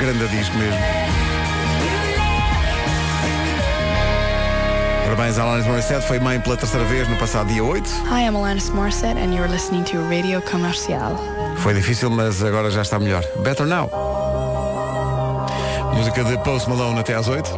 Grande 0.00 0.26
disco 0.26 0.56
mesmo. 0.56 1.07
Parabéns 5.08 5.38
a 5.38 5.42
Alanis 5.42 5.66
Morissette, 5.66 6.06
foi 6.06 6.18
mãe 6.18 6.38
pela 6.38 6.54
terceira 6.54 6.84
vez 6.84 7.08
no 7.08 7.16
passado 7.16 7.48
dia 7.48 7.64
8. 7.64 7.88
Hi, 8.12 8.26
I'm 8.26 8.36
Alanis 8.36 8.68
Morissette 8.68 9.18
and 9.18 9.32
you're 9.32 9.50
listening 9.50 9.82
to 9.84 9.96
Radio 10.02 10.42
Comercial. 10.42 11.16
Foi 11.56 11.72
difícil, 11.72 12.10
mas 12.10 12.42
agora 12.42 12.70
já 12.70 12.82
está 12.82 12.98
melhor. 12.98 13.24
Better 13.38 13.64
Now. 13.64 13.90
Música 15.94 16.22
de 16.22 16.36
Post 16.44 16.68
Malone 16.68 17.00
até 17.00 17.14
às 17.14 17.26
8. 17.26 17.50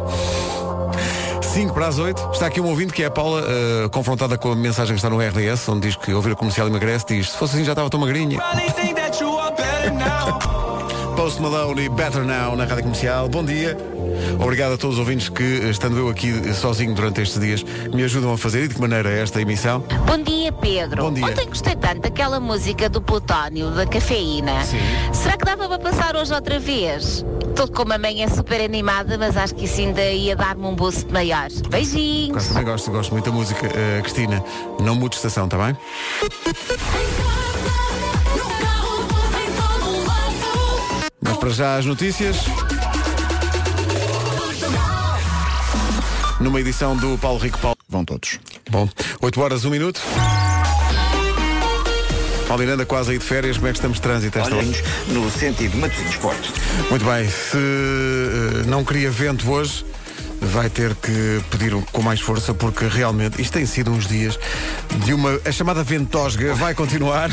5 1.41 1.73
para 1.73 1.87
as 1.87 1.99
8. 1.99 2.29
Está 2.31 2.45
aqui 2.45 2.61
um 2.61 2.67
ouvinte 2.67 2.93
que 2.93 3.03
é 3.03 3.07
a 3.07 3.11
Paula, 3.11 3.41
uh, 3.41 3.89
confrontada 3.89 4.37
com 4.37 4.53
a 4.53 4.55
mensagem 4.55 4.95
que 4.95 4.99
está 4.99 5.09
no 5.09 5.19
RDS, 5.19 5.67
onde 5.67 5.89
diz 5.89 5.97
que 5.97 6.13
ouvir 6.13 6.31
a 6.31 6.35
comercial 6.37 6.67
emagrece, 6.67 7.05
diz, 7.05 7.31
se 7.31 7.37
fosse 7.37 7.55
assim 7.55 7.65
já 7.65 7.73
estava 7.73 7.89
tão 7.89 7.99
magrinha. 7.99 8.39
Post 11.15 11.41
Malone 11.41 11.83
e 11.83 11.89
Better 11.89 12.23
Now 12.23 12.55
na 12.55 12.65
Rádio 12.65 12.83
Comercial. 12.83 13.27
Bom 13.27 13.43
dia. 13.43 13.77
Obrigado 14.39 14.73
a 14.73 14.77
todos 14.77 14.95
os 14.95 14.99
ouvintes 14.99 15.29
que, 15.29 15.43
estando 15.69 15.97
eu 15.97 16.09
aqui 16.09 16.53
sozinho 16.53 16.93
durante 16.93 17.21
estes 17.21 17.39
dias, 17.39 17.63
me 17.93 18.03
ajudam 18.03 18.33
a 18.33 18.37
fazer 18.37 18.63
e 18.63 18.67
de 18.67 18.75
que 18.75 18.81
maneira 18.81 19.09
é 19.09 19.21
esta 19.21 19.41
emissão. 19.41 19.83
Bom 20.05 20.17
dia, 20.21 20.51
Pedro. 20.51 21.03
Bom 21.03 21.13
dia. 21.13 21.25
Ontem 21.25 21.47
gostei 21.47 21.75
tanto 21.75 22.01
daquela 22.01 22.39
música 22.39 22.89
do 22.89 23.01
Plutónio, 23.01 23.71
da 23.71 23.85
cafeína. 23.85 24.63
Sim. 24.63 24.79
Será 25.13 25.37
que 25.37 25.45
dava 25.45 25.67
para 25.67 25.79
passar 25.79 26.15
hoje 26.15 26.33
outra 26.33 26.59
vez? 26.59 27.25
Estou 27.49 27.67
com 27.67 27.83
uma 27.83 27.97
manhã 27.97 28.27
super 28.27 28.61
animada, 28.61 29.17
mas 29.17 29.35
acho 29.35 29.53
que 29.55 29.65
isso 29.65 29.81
ainda 29.81 30.03
ia 30.03 30.35
dar-me 30.35 30.65
um 30.65 30.75
boost 30.75 31.11
maior. 31.11 31.49
Beijinhos. 31.69 32.33
Gosto, 32.33 32.47
também 32.49 32.65
gosto, 32.65 32.91
gosto 32.91 33.11
muito 33.11 33.25
da 33.25 33.31
música. 33.31 33.67
Uh, 33.67 34.01
Cristina, 34.01 34.43
não 34.79 34.95
mude 34.95 35.15
estação, 35.15 35.45
está 35.45 35.57
bem? 35.57 35.77
Mas 41.31 41.37
para 41.37 41.49
já 41.49 41.77
as 41.77 41.85
notícias. 41.85 42.35
Numa 46.41 46.59
edição 46.59 46.93
do 46.97 47.17
Paulo 47.17 47.39
Rico 47.39 47.57
Paulo. 47.57 47.77
Vão 47.87 48.03
todos. 48.03 48.37
Bom, 48.69 48.89
8 49.21 49.41
horas, 49.41 49.63
1 49.63 49.69
minuto. 49.69 50.01
Paulo 52.49 52.61
Miranda 52.61 52.85
quase 52.85 53.11
aí 53.11 53.17
de 53.17 53.23
férias, 53.23 53.55
como 53.55 53.69
é 53.69 53.71
que 53.71 53.77
estamos 53.77 53.95
de 53.95 54.01
trânsito 54.01 54.39
a 54.39 54.41
esta 54.41 54.53
hora? 54.53 54.67
No 55.07 55.31
sentido 55.31 55.71
de 55.71 55.77
Matosinhos 55.77 56.17
Porto. 56.17 56.51
Muito 56.89 57.05
bem, 57.05 57.29
se 57.29 57.55
eh, 57.55 58.65
não 58.67 58.83
queria 58.83 59.09
vento 59.09 59.49
hoje, 59.49 59.85
vai 60.41 60.69
ter 60.69 60.93
que 60.95 61.41
pedir 61.49 61.73
com 61.93 62.01
mais 62.01 62.19
força, 62.19 62.53
porque 62.53 62.87
realmente 62.87 63.41
isto 63.41 63.53
tem 63.53 63.65
sido 63.65 63.89
uns 63.89 64.05
dias 64.05 64.37
de 65.05 65.13
uma. 65.13 65.39
A 65.45 65.51
chamada 65.53 65.81
ventosga 65.81 66.53
vai 66.55 66.75
continuar. 66.75 67.31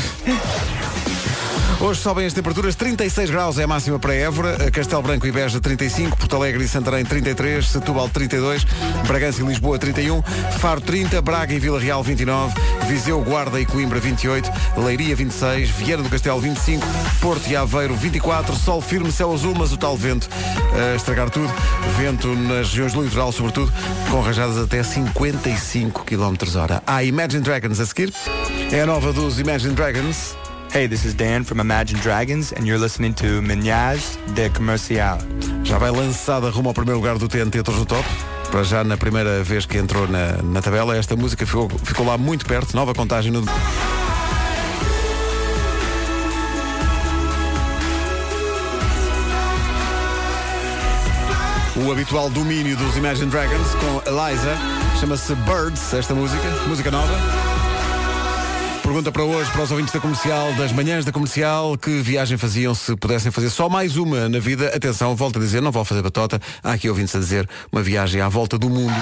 Hoje 1.81 2.01
sobem 2.01 2.25
as 2.25 2.33
temperaturas, 2.33 2.75
36 2.75 3.29
graus 3.29 3.57
é 3.57 3.63
a 3.63 3.67
máxima 3.67 3.97
para 3.97 4.13
Évora, 4.13 4.69
Castelo 4.69 5.01
Branco 5.01 5.25
e 5.25 5.31
Beja 5.31 5.61
35, 5.61 6.17
Porto 6.17 6.35
Alegre 6.35 6.65
e 6.65 6.67
Santarém 6.67 7.05
33, 7.05 7.65
Setúbal 7.65 8.09
32, 8.09 8.65
Bragança 9.07 9.41
e 9.41 9.45
Lisboa 9.45 9.79
31, 9.79 10.21
Faro 10.59 10.81
30, 10.81 11.21
Braga 11.21 11.53
e 11.53 11.59
Vila 11.59 11.79
Real 11.79 12.03
29, 12.03 12.53
Viseu, 12.85 13.21
Guarda 13.21 13.61
e 13.61 13.65
Coimbra 13.65 13.97
28, 13.97 14.51
Leiria 14.75 15.15
26, 15.15 15.69
Vieira 15.69 16.03
do 16.03 16.09
Castelo 16.09 16.41
25, 16.41 16.85
Porto 17.21 17.49
e 17.49 17.55
Aveiro 17.55 17.95
24, 17.95 18.53
sol 18.57 18.81
firme, 18.81 19.09
céu 19.09 19.33
azul, 19.33 19.55
mas 19.57 19.71
o 19.71 19.77
tal 19.77 19.95
vento 19.95 20.27
a 20.91 20.95
estragar 20.97 21.29
tudo, 21.29 21.51
vento 21.97 22.27
nas 22.27 22.67
regiões 22.71 22.91
do 22.91 23.01
litoral 23.01 23.31
sobretudo, 23.31 23.71
com 24.11 24.19
rajadas 24.19 24.57
até 24.57 24.83
55 24.83 26.03
km 26.03 26.35
hora. 26.57 26.83
Há 26.85 27.05
Imagine 27.05 27.41
Dragons 27.41 27.79
a 27.79 27.85
seguir, 27.85 28.13
é 28.69 28.81
a 28.81 28.85
nova 28.85 29.13
dos 29.13 29.39
Imagine 29.39 29.73
Dragons. 29.73 30.35
Hey, 30.71 30.85
this 30.85 31.03
is 31.03 31.15
Dan 31.15 31.43
from 31.43 31.59
Imagine 31.59 31.99
Dragons, 31.99 32.53
and 32.53 32.67
you're 32.67 32.77
listening 32.77 33.15
to 33.15 33.41
Menage 33.41 34.03
de 34.35 34.51
Comercial. 34.51 35.17
Já 35.63 35.79
vai 35.79 35.89
lançada 35.89 36.47
rumo 36.51 36.69
ao 36.69 36.75
primeiro 36.75 36.99
lugar 36.99 37.17
do 37.17 37.27
TNT 37.27 37.63
Todos 37.63 37.79
no 37.79 37.87
Top. 37.87 38.07
Para 38.51 38.63
já 38.63 38.83
na 38.83 38.95
primeira 38.95 39.41
vez 39.41 39.65
que 39.65 39.79
entrou 39.79 40.07
na, 40.07 40.43
na 40.43 40.61
tabela, 40.61 40.95
esta 40.95 41.15
música 41.15 41.43
ficou, 41.43 41.67
ficou 41.83 42.05
lá 42.05 42.19
muito 42.19 42.45
perto, 42.45 42.75
nova 42.75 42.93
contagem 42.93 43.31
no. 43.31 43.43
O 51.83 51.91
habitual 51.91 52.29
domínio 52.29 52.77
dos 52.77 52.95
Imagine 52.95 53.31
Dragons 53.31 53.73
com 53.73 54.03
Eliza 54.07 54.55
chama-se 54.99 55.33
Birds, 55.33 55.93
esta 55.95 56.13
música, 56.13 56.47
música 56.67 56.91
nova. 56.91 57.58
Pergunta 58.89 59.11
para 59.11 59.23
hoje, 59.23 59.51
para 59.51 59.61
os 59.61 59.69
ouvintes 59.69 59.93
da 59.93 59.99
comercial, 59.99 60.51
das 60.53 60.71
manhãs 60.71 61.05
da 61.05 61.11
comercial, 61.11 61.77
que 61.77 62.01
viagem 62.01 62.39
faziam 62.39 62.73
se 62.73 62.95
pudessem 62.95 63.31
fazer 63.31 63.51
só 63.51 63.69
mais 63.69 63.97
uma 63.97 64.27
na 64.27 64.39
vida? 64.39 64.75
Atenção, 64.75 65.15
volto 65.15 65.37
a 65.37 65.39
dizer, 65.39 65.61
não 65.61 65.71
vou 65.71 65.85
fazer 65.85 66.01
batota. 66.01 66.41
Há 66.63 66.71
aqui 66.71 66.89
ouvintes 66.89 67.13
a 67.13 67.19
dizer 67.19 67.47
uma 67.71 67.83
viagem 67.83 68.19
à 68.19 68.27
volta 68.27 68.57
do 68.57 68.67
mundo. 68.67 68.95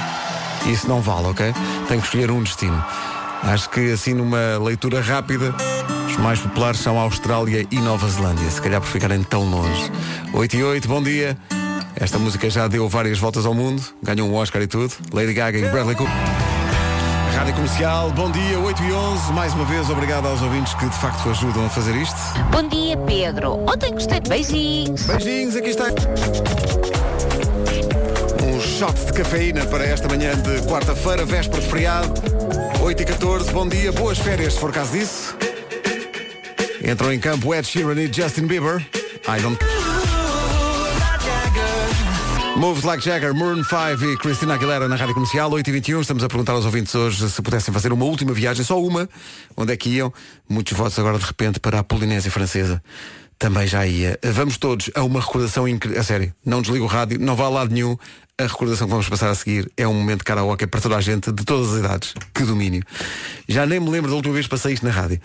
Isso 0.66 0.90
não 0.90 1.00
vale, 1.00 1.28
ok? 1.28 1.54
Tenho 1.88 2.02
que 2.02 2.06
escolher 2.06 2.30
um 2.32 2.44
destino. 2.44 2.84
Acho 3.44 3.70
que 3.70 3.94
assim, 3.94 4.14
numa 4.14 4.58
leitura 4.62 5.00
rápida, 5.00 5.56
os 6.06 6.18
mais 6.18 6.42
populares 6.42 6.82
são 6.82 7.00
Austrália 7.00 7.66
e 7.72 7.80
Nova 7.80 8.10
Zelândia. 8.10 8.52
Se 8.52 8.62
calhar 8.62 8.82
por 8.82 8.90
ficarem 8.90 9.24
tão 9.24 9.50
longe. 9.50 9.90
8 10.34 10.54
e 10.58 10.64
8, 10.64 10.86
bom 10.86 11.02
dia. 11.02 11.38
Esta 11.96 12.20
música 12.20 12.50
já 12.50 12.68
deu 12.68 12.90
várias 12.90 13.20
voltas 13.20 13.46
ao 13.46 13.54
mundo, 13.54 13.82
ganhou 14.04 14.30
um 14.30 14.36
Oscar 14.36 14.62
e 14.62 14.68
tudo. 14.68 14.94
Lady 15.14 15.34
Gaga 15.34 15.58
e 15.58 15.70
Bradley 15.70 15.96
Cooper. 15.96 16.57
Rádio 17.38 17.54
Comercial, 17.54 18.10
bom 18.14 18.32
dia, 18.32 18.60
8 18.60 18.82
e 18.82 18.92
11. 18.92 19.32
Mais 19.32 19.54
uma 19.54 19.64
vez, 19.64 19.88
obrigado 19.92 20.28
aos 20.28 20.42
ouvintes 20.42 20.74
que 20.74 20.88
de 20.88 20.98
facto 20.98 21.30
ajudam 21.30 21.68
a 21.68 21.70
fazer 21.70 21.96
isto. 21.96 22.18
Bom 22.50 22.68
dia, 22.68 22.98
Pedro. 22.98 23.60
Ontem 23.72 23.92
gostei 23.92 24.20
de 24.20 24.28
beijinhos. 24.28 25.04
Beijinhos, 25.04 25.56
aqui 25.56 25.70
está. 25.70 25.86
shot 28.60 29.06
de 29.06 29.14
cafeína 29.14 29.68
para 29.68 29.86
esta 29.86 30.08
manhã 30.08 30.32
de 30.36 30.68
quarta-feira, 30.68 31.26
véspera 31.26 31.62
de 31.62 31.68
feriado, 31.68 32.12
8 32.82 33.04
e 33.04 33.06
14 33.06 33.52
bom 33.52 33.68
dia, 33.68 33.92
boas 33.92 34.18
férias 34.18 34.54
se 34.54 34.60
for 34.60 34.72
caso 34.72 34.94
disso. 34.94 35.38
Entram 36.84 37.14
em 37.14 37.20
campo 37.20 37.54
Ed 37.54 37.68
Sheeran 37.68 38.02
e 38.02 38.12
Justin 38.12 38.48
Bieber. 38.48 38.84
I 39.28 39.40
don't... 39.40 39.60
Moves 42.58 42.84
Like 42.84 43.06
Jagger, 43.06 43.36
Maroon 43.36 43.64
5 43.64 44.04
e 44.04 44.18
Christina 44.18 44.56
Aguilera 44.56 44.88
na 44.88 44.96
Rádio 44.96 45.14
Comercial, 45.14 45.52
8h21. 45.52 46.02
Estamos 46.02 46.24
a 46.24 46.28
perguntar 46.28 46.54
aos 46.54 46.66
ouvintes 46.66 46.94
hoje 46.96 47.30
se 47.30 47.40
pudessem 47.40 47.72
fazer 47.72 47.94
uma 47.94 48.04
última 48.04 48.34
viagem, 48.34 48.66
só 48.66 48.82
uma, 48.82 49.08
onde 49.56 49.74
é 49.74 49.78
que 49.78 49.90
iam? 49.90 50.12
Muitos 50.50 50.76
votos 50.76 50.98
agora 50.98 51.20
de 51.20 51.26
repente 51.26 51.60
para 51.60 51.78
a 51.78 51.84
Polinésia 51.84 52.32
Francesa. 52.32 52.82
Também 53.38 53.68
já 53.68 53.86
ia. 53.86 54.18
Vamos 54.24 54.58
todos 54.58 54.90
a 54.96 55.04
uma 55.04 55.22
recordação 55.22 55.68
incrível. 55.68 56.02
A 56.02 56.04
sério, 56.04 56.34
não 56.44 56.60
desligo 56.60 56.86
o 56.86 56.88
rádio, 56.88 57.20
não 57.20 57.36
vá 57.36 57.46
a 57.46 57.50
lado 57.50 57.72
nenhum. 57.72 57.96
A 58.40 58.44
recordação 58.44 58.88
que 58.88 58.92
vamos 58.92 59.08
passar 59.08 59.30
a 59.30 59.36
seguir 59.36 59.72
é 59.78 59.88
um 59.88 59.94
momento 59.94 60.20
de 60.20 60.26
karaoke 60.26 60.66
para 60.66 60.82
toda 60.82 60.98
a 60.98 61.02
gente, 61.02 61.32
de 61.32 61.46
todas 61.46 61.74
as 61.74 61.80
idades. 61.80 62.14
Que 62.34 62.42
domínio. 62.42 62.82
Já 63.48 63.68
nem 63.68 63.80
me 63.80 63.90
lembro 63.92 64.10
da 64.10 64.16
última 64.16 64.34
vez 64.34 64.48
que 64.48 64.50
passei 64.50 64.74
isto 64.74 64.84
na 64.84 64.92
rádio. 64.92 65.22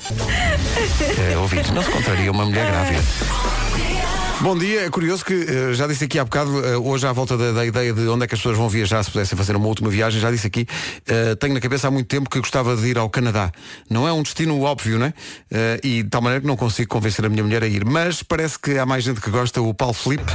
É, 1.30 1.36
ouvintes, 1.40 1.70
não 1.70 1.82
se 1.82 1.90
contraria 1.90 2.30
uma 2.30 2.44
mulher 2.44 2.70
grávida. 2.70 4.01
Bom 4.42 4.58
dia, 4.58 4.86
é 4.86 4.90
curioso 4.90 5.24
que 5.24 5.34
eh, 5.34 5.72
já 5.72 5.86
disse 5.86 6.02
aqui 6.02 6.18
há 6.18 6.24
bocado, 6.24 6.66
eh, 6.66 6.76
hoje 6.76 7.06
à 7.06 7.12
volta 7.12 7.38
da, 7.38 7.52
da 7.52 7.64
ideia 7.64 7.92
de 7.92 8.08
onde 8.08 8.24
é 8.24 8.26
que 8.26 8.34
as 8.34 8.40
pessoas 8.40 8.58
vão 8.58 8.68
viajar 8.68 9.00
se 9.04 9.08
pudessem 9.08 9.38
fazer 9.38 9.54
uma 9.54 9.68
última 9.68 9.88
viagem, 9.88 10.20
já 10.20 10.32
disse 10.32 10.48
aqui, 10.48 10.66
eh, 11.06 11.36
tenho 11.36 11.54
na 11.54 11.60
cabeça 11.60 11.86
há 11.86 11.92
muito 11.92 12.08
tempo 12.08 12.28
que 12.28 12.40
gostava 12.40 12.76
de 12.76 12.84
ir 12.88 12.98
ao 12.98 13.08
Canadá. 13.08 13.52
Não 13.88 14.06
é 14.06 14.12
um 14.12 14.20
destino 14.20 14.60
óbvio, 14.60 14.98
né? 14.98 15.14
Eh, 15.48 15.80
e 15.84 16.02
de 16.02 16.08
tal 16.08 16.20
maneira 16.20 16.40
que 16.40 16.46
não 16.48 16.56
consigo 16.56 16.88
convencer 16.88 17.24
a 17.24 17.28
minha 17.28 17.44
mulher 17.44 17.62
a 17.62 17.68
ir. 17.68 17.84
Mas 17.84 18.24
parece 18.24 18.58
que 18.58 18.78
há 18.78 18.84
mais 18.84 19.04
gente 19.04 19.20
que 19.20 19.30
gosta, 19.30 19.62
o 19.62 19.72
Paulo 19.72 19.94
Felipe. 19.94 20.32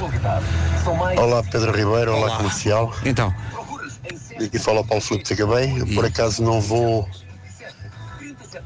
Olá 1.18 1.44
Pedro 1.44 1.74
Ribeiro, 1.74 2.16
olá, 2.16 2.38
comercial. 2.38 2.96
Então. 3.04 3.36
Aqui 4.42 4.58
fala 4.58 4.80
o 4.80 4.86
Paulo 4.86 5.04
Filipe 5.04 5.26
de 5.26 5.34
Acabei. 5.34 5.82
Eu, 5.82 5.88
por 5.88 6.06
acaso 6.06 6.42
não 6.42 6.62
vou 6.62 7.06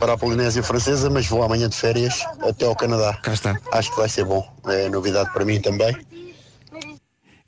para 0.01 0.13
a 0.13 0.17
Polinésia 0.17 0.63
Francesa, 0.63 1.11
mas 1.11 1.27
vou 1.27 1.43
amanhã 1.43 1.69
de 1.69 1.75
férias 1.75 2.25
até 2.41 2.65
ao 2.65 2.75
Canadá. 2.75 3.19
Cá 3.21 3.33
está. 3.33 3.55
Acho 3.71 3.91
que 3.91 3.97
vai 3.97 4.09
ser 4.09 4.25
bom. 4.25 4.43
É 4.65 4.89
novidade 4.89 5.31
para 5.31 5.45
mim 5.45 5.61
também. 5.61 5.95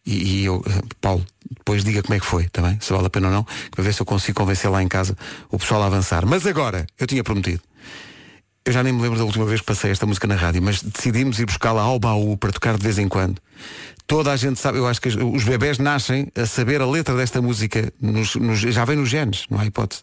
E, 0.06 0.42
e 0.42 0.46
eu, 0.46 0.64
eh, 0.68 0.82
Paulo, 1.02 1.26
depois 1.50 1.84
diga 1.84 2.04
como 2.04 2.14
é 2.14 2.20
que 2.20 2.26
foi, 2.26 2.48
também, 2.50 2.78
se 2.80 2.94
vale 2.94 3.08
a 3.08 3.10
pena 3.10 3.30
ou 3.30 3.34
não, 3.34 3.48
para 3.72 3.84
ver 3.84 3.92
se 3.92 4.04
eu 4.04 4.06
consigo 4.06 4.38
convencer 4.38 4.70
lá 4.70 4.84
em 4.84 4.88
casa 4.88 5.18
o 5.50 5.58
pessoal 5.58 5.82
a 5.82 5.88
avançar. 5.88 6.28
Mas 6.28 6.46
agora, 6.46 6.86
eu 7.00 7.08
tinha 7.08 7.24
prometido. 7.24 7.60
Eu 8.64 8.72
já 8.72 8.84
nem 8.84 8.94
me 8.94 9.02
lembro 9.02 9.18
da 9.18 9.26
última 9.26 9.46
vez 9.46 9.60
que 9.60 9.66
passei 9.66 9.90
esta 9.90 10.06
música 10.06 10.28
na 10.28 10.36
rádio, 10.36 10.62
mas 10.62 10.84
decidimos 10.84 11.40
ir 11.40 11.48
buscá-la 11.48 11.82
ao 11.82 11.98
baú 11.98 12.38
para 12.38 12.52
tocar 12.52 12.78
de 12.78 12.84
vez 12.84 13.00
em 13.00 13.10
quando. 13.10 13.42
Toda 14.06 14.32
a 14.32 14.36
gente 14.36 14.60
sabe, 14.60 14.78
eu 14.78 14.86
acho 14.88 15.00
que 15.02 15.10
os- 15.10 15.44
bebés 15.46 15.80
nascem 15.80 16.28
a 16.36 16.46
saber 16.46 16.82
a 16.82 16.86
letra 16.86 17.16
desta 17.16 17.42
música, 17.42 17.92
nos- 18.02 18.36
nos- 18.36 18.60
já 18.60 18.84
vem 18.86 18.98
nos 18.98 19.10
genes, 19.10 19.46
não 19.50 19.60
há 19.60 19.66
hipótese. 19.66 20.02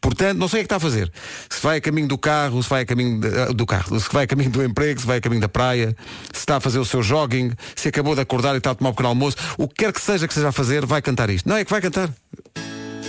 Portanto, 0.00 0.38
não 0.38 0.48
sei 0.48 0.60
o 0.60 0.62
que 0.62 0.66
está 0.66 0.76
a 0.76 0.80
fazer. 0.80 1.10
Se 1.48 1.60
vai 1.62 1.76
a 1.78 1.80
caminho 1.80 2.08
do 2.08 2.18
carro, 2.18 2.62
se 2.62 2.68
vai 2.68 2.82
a 2.82 2.86
caminho 2.86 3.20
de- 3.20 3.28
ah, 3.38 3.46
do 3.46 3.64
carro, 3.66 3.98
se 4.00 4.08
vai 4.12 4.24
a 4.24 4.26
caminho 4.26 4.50
do 4.50 4.62
emprego, 4.62 5.00
se 5.00 5.06
vai 5.06 5.18
a 5.18 5.20
caminho 5.20 5.40
da 5.42 5.48
praia, 5.48 5.94
se 6.32 6.40
está 6.40 6.56
a 6.56 6.60
fazer 6.60 6.78
o 6.78 6.84
seu 6.84 7.02
jogging, 7.02 7.52
se 7.76 7.88
acabou 7.88 8.14
de 8.14 8.20
acordar 8.22 8.54
e 8.54 8.58
está 8.58 8.70
a 8.72 8.74
tomar 8.74 8.90
um 8.90 8.92
pequeno 8.92 9.10
almoço, 9.10 9.36
o 9.58 9.68
que 9.68 9.76
quer 9.84 9.92
que 9.92 10.00
seja 10.00 10.26
que 10.26 10.32
esteja 10.32 10.48
a 10.48 10.52
fazer, 10.52 10.84
vai 10.86 11.00
cantar 11.02 11.28
isto. 11.30 11.48
Não 11.48 11.56
é 11.56 11.64
que 11.64 11.70
vai 11.70 11.80
cantar. 11.80 12.10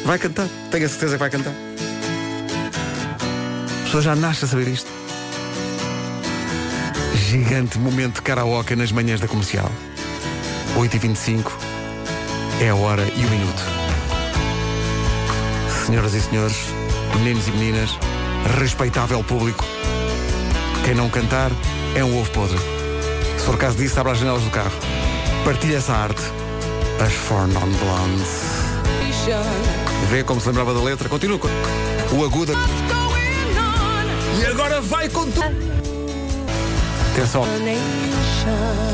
Vai 0.06 0.20
cantar. 0.20 0.48
Tenho 0.70 0.86
a 0.86 0.90
certeza 0.90 1.14
que 1.14 1.20
vai 1.20 1.30
cantar. 1.30 1.54
A 3.82 3.84
pessoa 3.86 4.04
já 4.04 4.16
nasce 4.16 4.46
a 4.46 4.48
saber 4.48 4.68
isto. 4.68 4.90
Gigante 7.30 7.78
momento 7.80 8.16
de 8.16 8.22
karaoke 8.22 8.76
nas 8.76 8.92
manhãs 8.92 9.20
da 9.20 9.28
comercial. 9.28 9.72
8h25 10.76 11.52
é 12.62 12.70
a 12.70 12.76
hora 12.76 13.04
e 13.04 13.26
o 13.26 13.30
minuto. 13.30 13.64
Senhoras 15.86 16.14
e 16.14 16.22
senhores, 16.22 16.58
meninos 17.18 17.48
e 17.48 17.52
meninas, 17.52 18.00
respeitável 18.60 19.24
público, 19.24 19.64
quem 20.86 20.94
não 20.94 21.10
cantar 21.10 21.52
é 21.96 22.04
um 22.04 22.20
ovo 22.20 22.30
podre. 22.32 22.60
Se 23.40 23.46
for 23.46 23.58
caso 23.58 23.76
disso, 23.78 24.00
abra 24.00 24.12
as 24.12 24.20
janelas 24.20 24.44
do 24.44 24.52
carro. 24.52 24.72
Partilha 25.44 25.78
essa 25.78 25.94
arte. 25.94 26.22
As 27.04 27.14
Four 27.14 27.48
Non 27.48 27.62
Blondes. 27.62 28.56
Vê 30.10 30.24
como 30.24 30.40
se 30.40 30.48
lembrava 30.48 30.74
da 30.74 30.82
letra. 30.82 31.10
Continua 31.10 31.40
com 31.40 31.48
o 32.16 32.24
agudo. 32.24 32.54
E 34.40 34.46
agora 34.46 34.80
vai 34.82 35.10
com 35.10 35.30
tudo. 35.32 35.95
Atenção. 37.16 37.46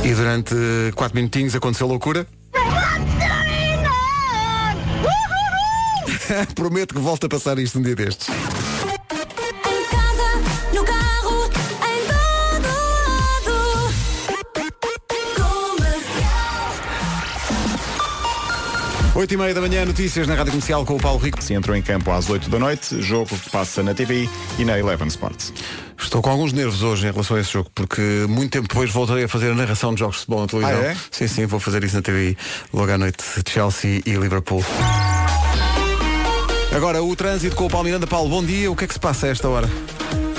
E 0.03 0.13
durante 0.13 0.53
4 0.95 1.15
minutinhos 1.15 1.55
aconteceu 1.55 1.87
loucura. 1.87 2.27
Prometo 6.53 6.93
que 6.93 7.01
volto 7.01 7.25
a 7.25 7.29
passar 7.29 7.57
isto 7.57 7.79
um 7.79 7.81
dia 7.81 7.95
destes. 7.95 8.27
8 19.21 19.35
e 19.35 19.37
meia 19.37 19.53
da 19.53 19.61
manhã, 19.61 19.85
notícias 19.85 20.25
na 20.25 20.33
Rádio 20.33 20.51
Comercial 20.51 20.83
com 20.83 20.95
o 20.95 20.99
Paulo 20.99 21.19
Rico. 21.19 21.43
Se 21.43 21.53
entrou 21.53 21.77
em 21.77 21.81
campo 21.83 22.09
às 22.09 22.27
8 22.27 22.49
da 22.49 22.57
noite, 22.57 22.99
jogo 23.03 23.27
que 23.27 23.51
passa 23.51 23.83
na 23.83 23.93
TVI 23.93 24.27
e 24.57 24.65
na 24.65 24.79
Eleven 24.79 25.07
Sports. 25.09 25.53
Estou 25.95 26.23
com 26.23 26.31
alguns 26.31 26.51
nervos 26.51 26.81
hoje 26.81 27.07
em 27.07 27.11
relação 27.11 27.37
a 27.37 27.39
esse 27.39 27.51
jogo, 27.51 27.69
porque 27.75 28.01
muito 28.27 28.51
tempo 28.51 28.67
depois 28.67 28.89
voltarei 28.89 29.25
a 29.25 29.27
fazer 29.27 29.51
a 29.51 29.53
narração 29.53 29.93
de 29.93 29.99
jogos 29.99 30.15
de 30.15 30.21
futebol 30.21 30.41
na 30.41 30.47
televisão. 30.47 30.81
Ah, 30.81 30.85
é? 30.85 30.97
Sim, 31.11 31.27
sim, 31.27 31.45
vou 31.45 31.59
fazer 31.59 31.83
isso 31.83 31.95
na 31.95 32.01
TVI 32.01 32.35
logo 32.73 32.91
à 32.91 32.97
noite. 32.97 33.23
Chelsea 33.47 34.01
e 34.07 34.13
Liverpool. 34.15 34.65
Agora 36.75 37.03
o 37.03 37.15
trânsito 37.15 37.55
com 37.55 37.67
o 37.67 37.69
Paulo 37.69 37.85
Miranda. 37.85 38.07
Paulo, 38.07 38.27
bom 38.27 38.43
dia. 38.43 38.71
O 38.71 38.75
que 38.75 38.85
é 38.85 38.87
que 38.87 38.93
se 38.95 38.99
passa 38.99 39.27
a 39.27 39.29
esta 39.29 39.47
hora? 39.47 39.69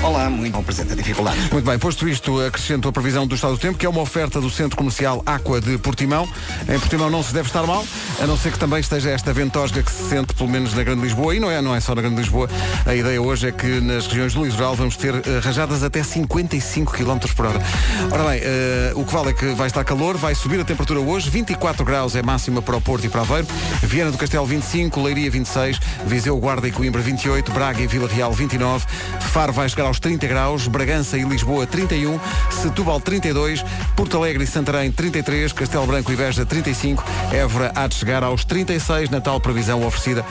Olá, 0.03 0.29
muito 0.29 0.59
apresenta 0.59 0.97
dificuldades. 0.97 1.49
Muito 1.49 1.65
bem, 1.65 1.79
posto 1.79 2.09
isto, 2.09 2.41
acrescento 2.41 2.88
a 2.88 2.93
previsão 2.93 3.25
do 3.25 3.37
estado 3.37 3.53
do 3.53 3.59
tempo, 3.59 3.79
que 3.79 3.87
é 3.87 3.88
uma 3.88 4.01
oferta 4.01 4.41
do 4.41 4.51
Centro 4.51 4.77
Comercial 4.77 5.23
Aqua 5.25 5.61
de 5.61 5.79
Portimão. 5.79 6.29
Em 6.69 6.77
Portimão 6.77 7.09
não 7.09 7.23
se 7.23 7.33
deve 7.33 7.47
estar 7.47 7.65
mal, 7.65 7.85
a 8.21 8.27
não 8.27 8.37
ser 8.37 8.51
que 8.51 8.59
também 8.59 8.81
esteja 8.81 9.11
esta 9.11 9.33
ventosga 9.33 9.81
que 9.81 9.93
se 9.93 10.09
sente, 10.09 10.35
pelo 10.35 10.49
menos 10.49 10.75
na 10.75 10.83
Grande 10.83 11.03
Lisboa. 11.03 11.37
E 11.37 11.38
não 11.38 11.49
é, 11.49 11.62
não 11.62 11.73
é 11.73 11.79
só 11.79 11.95
na 11.95 12.03
Grande 12.03 12.17
Lisboa. 12.17 12.51
A 12.85 12.97
ideia 12.97 13.23
hoje 13.23 13.47
é 13.47 13.53
que 13.53 13.81
nas 13.81 14.09
regiões 14.09 14.35
do 14.35 14.45
litoral 14.45 14.75
vamos 14.75 14.97
ter 14.97 15.15
eh, 15.15 15.38
rajadas 15.41 15.85
até 15.85 16.03
55 16.03 16.93
km 16.93 17.19
por 17.37 17.47
hora. 17.47 17.62
Ora 18.11 18.25
bem, 18.25 18.41
eh, 18.43 18.93
o 18.97 19.05
que 19.05 19.12
vale 19.12 19.31
é 19.31 19.33
que 19.33 19.47
vai 19.55 19.69
estar 19.69 19.85
calor, 19.85 20.17
vai 20.17 20.35
subir 20.35 20.59
a 20.59 20.65
temperatura 20.65 20.99
hoje, 20.99 21.31
24 21.31 21.85
graus 21.85 22.17
é 22.17 22.23
máxima 22.23 22.61
para 22.61 22.77
o 22.77 22.81
Porto 22.81 23.07
e 23.07 23.09
para 23.09 23.21
Aveiro, 23.21 23.47
Viana 23.83 24.11
do 24.11 24.19
Castelo 24.19 24.47
25, 24.47 25.01
Leiria 25.01 25.31
26, 25.31 25.79
Viseu, 26.07 26.37
Guarda 26.38 26.67
e 26.67 26.73
Coimbra 26.73 27.01
28, 27.01 27.53
Braga 27.53 27.81
e 27.81 27.87
Vila 27.87 28.09
Real 28.09 28.33
29, 28.33 28.85
Faro 29.21 29.53
vai 29.53 29.69
chegar 29.69 29.91
aos 29.92 30.00
30 30.00 30.26
graus, 30.26 30.66
Bragança 30.68 31.18
e 31.18 31.22
Lisboa 31.22 31.66
31, 31.66 32.18
Setúbal 32.50 32.98
32, 32.98 33.62
Porto 33.94 34.16
Alegre 34.16 34.44
e 34.44 34.46
Santarém 34.46 34.90
33, 34.90 35.52
Castelo 35.52 35.87
Branco 35.87 36.11
e 36.11 36.16
Beja 36.16 36.46
35, 36.46 37.05
Évora 37.31 37.70
há 37.74 37.87
de 37.87 37.94
chegar 37.96 38.24
aos 38.24 38.42
36, 38.42 39.11
Natal 39.11 39.38
previsão 39.38 39.87
oferecida 39.87 40.24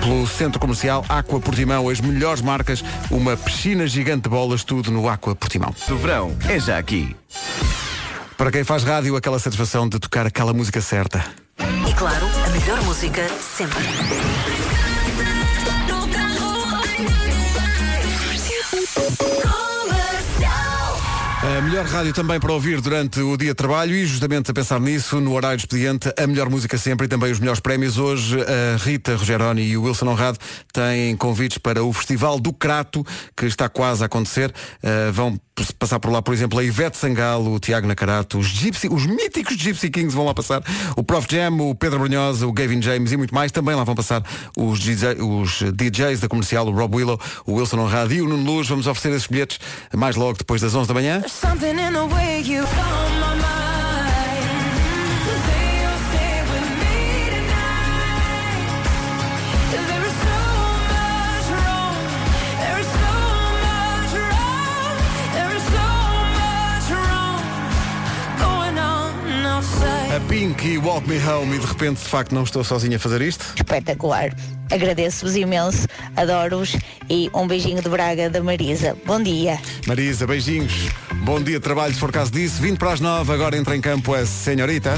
pelo 0.00 0.26
Centro 0.26 0.58
Comercial 0.58 1.04
Aqua 1.08 1.38
Portimão, 1.38 1.88
as 1.88 2.00
melhores 2.00 2.42
marcas, 2.42 2.82
uma 3.08 3.36
piscina 3.36 3.86
gigante 3.86 4.24
de 4.24 4.30
bolas, 4.30 4.64
tudo 4.64 4.90
no 4.90 5.08
Aqua 5.08 5.36
Portimão. 5.36 5.72
Do 5.86 5.96
verão 5.96 6.36
é 6.48 6.58
já 6.58 6.76
aqui. 6.76 7.14
Para 8.36 8.50
quem 8.50 8.64
faz 8.64 8.82
rádio, 8.82 9.14
aquela 9.14 9.38
satisfação 9.38 9.88
de 9.88 10.00
tocar 10.00 10.26
aquela 10.26 10.52
música 10.52 10.80
certa. 10.80 11.24
E 11.88 11.94
claro, 11.94 12.26
a 12.44 12.48
melhor 12.48 12.82
música 12.82 13.28
sempre. 13.38 13.78
A 21.56 21.60
melhor 21.60 21.84
rádio 21.86 22.12
também 22.12 22.40
para 22.40 22.52
ouvir 22.52 22.80
durante 22.80 23.20
o 23.20 23.36
dia 23.36 23.50
de 23.50 23.54
trabalho 23.54 23.94
e 23.94 24.04
justamente 24.04 24.50
a 24.50 24.54
pensar 24.54 24.80
nisso, 24.80 25.20
no 25.20 25.34
horário 25.34 25.56
expediente, 25.56 26.12
a 26.18 26.26
melhor 26.26 26.50
música 26.50 26.76
sempre 26.76 27.06
e 27.06 27.08
também 27.08 27.30
os 27.30 27.38
melhores 27.38 27.60
prémios. 27.60 27.96
Hoje 27.96 28.38
a 28.40 28.76
Rita 28.76 29.14
Rogeroni 29.14 29.62
e 29.62 29.76
o 29.76 29.84
Wilson 29.84 30.08
Honrado 30.08 30.36
têm 30.72 31.16
convites 31.16 31.58
para 31.58 31.84
o 31.84 31.92
Festival 31.92 32.40
do 32.40 32.52
Crato, 32.52 33.06
que 33.36 33.46
está 33.46 33.68
quase 33.68 34.02
a 34.02 34.06
acontecer. 34.06 34.52
Uh, 34.82 35.12
vão 35.12 35.40
passar 35.78 36.00
por 36.00 36.10
lá, 36.10 36.20
por 36.20 36.34
exemplo, 36.34 36.58
a 36.58 36.64
Ivete 36.64 36.96
Sangalo, 36.96 37.54
o 37.54 37.60
Tiago 37.60 37.86
Nakarato, 37.86 38.38
os, 38.38 38.48
Gypsy, 38.48 38.88
os 38.88 39.06
míticos 39.06 39.56
Gypsy 39.56 39.88
Kings 39.88 40.14
vão 40.14 40.26
lá 40.26 40.34
passar, 40.34 40.60
o 40.96 41.04
Prof 41.04 41.28
Jam, 41.30 41.60
o 41.60 41.74
Pedro 41.76 42.00
Brunhosa, 42.00 42.46
o 42.46 42.52
Gavin 42.52 42.82
James 42.82 43.12
e 43.12 43.16
muito 43.16 43.32
mais. 43.32 43.52
Também 43.52 43.76
lá 43.76 43.84
vão 43.84 43.94
passar 43.94 44.24
os, 44.56 44.80
DJ, 44.80 45.20
os 45.20 45.62
DJs 45.72 46.20
da 46.20 46.28
comercial, 46.28 46.66
o 46.66 46.72
Rob 46.72 46.96
Willow, 46.96 47.20
o 47.46 47.54
Wilson 47.54 47.78
Honrado 47.78 48.12
e 48.12 48.20
o 48.20 48.28
Nuno 48.28 48.42
Luz. 48.42 48.68
Vamos 48.68 48.88
oferecer 48.88 49.16
esses 49.16 49.28
bilhetes 49.28 49.60
mais 49.94 50.16
logo 50.16 50.36
depois 50.36 50.60
das 50.60 50.74
11 50.74 50.88
da 50.88 50.94
manhã. 50.94 51.22
Something 51.44 51.78
in 51.78 51.92
the 51.92 52.06
way 52.06 52.40
you 52.44 52.62
on 52.62 53.20
my 53.20 53.34
mind. 53.34 54.46
So 55.24 55.32
say 55.46 55.64
you'll 55.80 56.02
stay 56.10 56.36
with 56.50 56.68
me 56.80 56.96
tonight. 57.34 58.66
'Cause 59.70 59.86
there 59.86 60.04
is 60.08 60.16
so 60.28 60.40
much 60.94 61.46
wrong. 61.54 61.96
There 62.58 62.78
is 62.80 62.88
so 63.04 63.14
much 63.66 64.12
wrong. 64.24 64.94
There 65.36 65.52
is 65.56 65.64
so 65.76 65.88
much 66.40 66.86
wrong 66.90 67.40
going 68.40 68.78
on 68.78 69.12
outside. 69.46 70.16
A 70.16 70.20
Pink 70.28 70.66
e 70.66 70.78
Walk 70.78 71.08
Me 71.08 71.18
Home 71.18 71.56
e 71.56 71.58
de 71.58 71.66
repente 71.66 72.02
de 72.02 72.08
facto 72.08 72.34
não 72.34 72.42
estou 72.42 72.64
sozinho 72.64 72.96
a 72.96 72.98
fazer 72.98 73.22
isto. 73.22 73.54
Espetacular. 73.56 74.34
Agradeço-vos 74.72 75.36
imenso, 75.36 75.86
adoro-vos 76.16 76.76
e 77.08 77.30
um 77.32 77.46
beijinho 77.46 77.80
de 77.80 77.88
Braga 77.88 78.28
da 78.28 78.42
Marisa. 78.42 78.96
Bom 79.06 79.22
dia. 79.22 79.60
Marisa, 79.86 80.26
beijinhos. 80.26 80.88
Bom 81.24 81.40
dia 81.40 81.54
de 81.54 81.60
trabalho, 81.60 81.94
se 81.94 81.98
for 81.98 82.12
caso 82.12 82.30
disso. 82.30 82.60
Vindo 82.60 82.78
para 82.78 82.92
as 82.92 83.00
nove, 83.00 83.32
agora 83.32 83.56
entra 83.56 83.74
em 83.74 83.80
campo 83.80 84.12
a 84.12 84.26
Senhorita. 84.26 84.92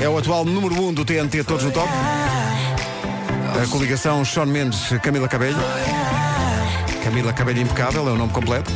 É 0.00 0.08
o 0.08 0.16
atual 0.16 0.44
número 0.44 0.80
1 0.80 0.88
um 0.88 0.94
do 0.94 1.04
TNT 1.04 1.42
Todos 1.42 1.64
no 1.64 1.72
Top. 1.72 1.88
A 3.60 3.66
coligação 3.66 4.24
Sean 4.24 4.46
Mendes, 4.46 4.78
Camila 5.02 5.26
Cabelho. 5.26 5.56
Camila 7.02 7.32
Cabelho 7.32 7.62
Impecável 7.62 8.08
é 8.08 8.12
o 8.12 8.16
nome 8.16 8.32
completo. 8.32 8.70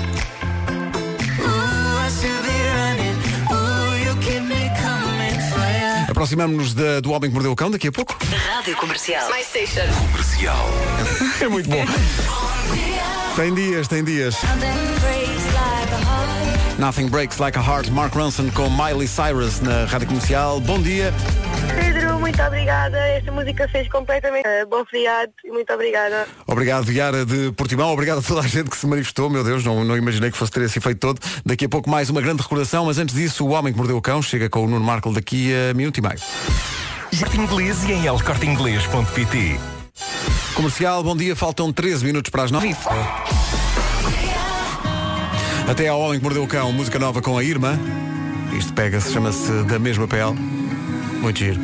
Aproximamos-nos 6.11 6.75
do 7.03 7.13
Homem 7.13 7.31
que 7.31 7.35
Mordeu 7.35 7.53
o 7.53 7.57
Cão 7.57 7.71
daqui 7.71 7.87
a 7.87 7.93
pouco. 7.93 8.19
Rádio 8.53 8.77
Comercial. 8.77 9.31
My 9.31 9.45
station. 9.45 9.87
Comercial. 10.11 10.69
É 11.41 11.49
muito 11.49 11.69
bom. 11.69 11.85
Tem 13.37 13.55
dias, 13.55 13.89
tem 13.89 14.03
dias. 14.03 14.37
Nothing 16.83 17.11
Breaks 17.11 17.39
Like 17.39 17.57
a 17.57 17.63
Heart, 17.63 17.91
Mark 17.91 18.13
Ronson 18.13 18.51
com 18.51 18.69
Miley 18.69 19.07
Cyrus 19.07 19.61
na 19.61 19.85
Rádio 19.85 20.09
Comercial. 20.09 20.59
Bom 20.59 20.83
dia. 20.83 21.15
Pedro, 21.79 22.19
muito 22.19 22.43
obrigada. 22.43 22.99
Esta 22.99 23.31
música 23.31 23.69
fez 23.69 23.89
completamente. 23.89 24.45
eh, 24.45 24.67
bom 24.67 24.85
feriado 24.87 25.31
e 25.45 25.53
muito 25.53 25.73
obrigada. 25.73 26.27
Obrigado, 26.45 26.83
Viara 26.83 27.25
de 27.25 27.53
Portimão. 27.53 27.93
Obrigado 27.93 28.19
a 28.19 28.23
toda 28.23 28.41
a 28.41 28.49
gente 28.49 28.69
que 28.69 28.77
se 28.77 28.85
manifestou. 28.89 29.31
Meu 29.31 29.45
Deus, 29.45 29.65
não, 29.65 29.85
não 29.85 29.97
imaginei 29.97 30.33
que 30.33 30.37
fosse 30.37 30.51
ter 30.51 30.63
esse 30.63 30.81
efeito 30.81 30.99
todo. 30.99 31.21
Daqui 31.47 31.67
a 31.67 31.69
pouco 31.69 31.89
mais 31.89 32.11
uma 32.11 32.21
grande 32.21 32.43
recordação, 32.43 32.87
mas 32.87 32.99
antes 32.99 33.15
disso, 33.15 33.47
o 33.47 33.51
Homem 33.51 33.73
que 33.73 33.79
Mordeu 33.79 33.97
o 33.97 34.03
Cão 34.03 34.21
chega 34.21 34.51
com 34.51 34.65
o 34.65 34.67
Nuno 34.67 34.85
Marco 34.85 35.13
daqui 35.13 35.53
a 35.55 35.73
minuto 35.75 35.99
e 35.99 36.01
meio. 36.01 36.19
Corte 37.17 37.39
Inglês 37.39 37.85
e 37.85 37.93
em 37.93 38.07
elcorteinglês.pt 38.07 39.61
Comercial, 40.57 41.05
bom 41.05 41.17
dia. 41.17 41.37
Faltam 41.37 41.73
13 41.73 42.05
minutos 42.05 42.29
para 42.31 42.43
as 42.43 42.51
9. 42.51 42.75
Até 45.69 45.89
ao 45.89 46.01
Homem 46.01 46.19
que 46.19 46.25
Mordeu 46.25 46.43
o 46.43 46.47
Cão, 46.47 46.73
música 46.73 46.99
nova 46.99 47.23
com 47.23 47.39
a 47.39 47.45
Irma. 47.45 47.79
Isto 48.53 48.73
pega-se, 48.73 49.13
chama-se 49.13 49.51
Da 49.65 49.79
Mesma 49.79 50.07
Pele. 50.07 50.35
Muito 51.21 51.39
giro. 51.39 51.61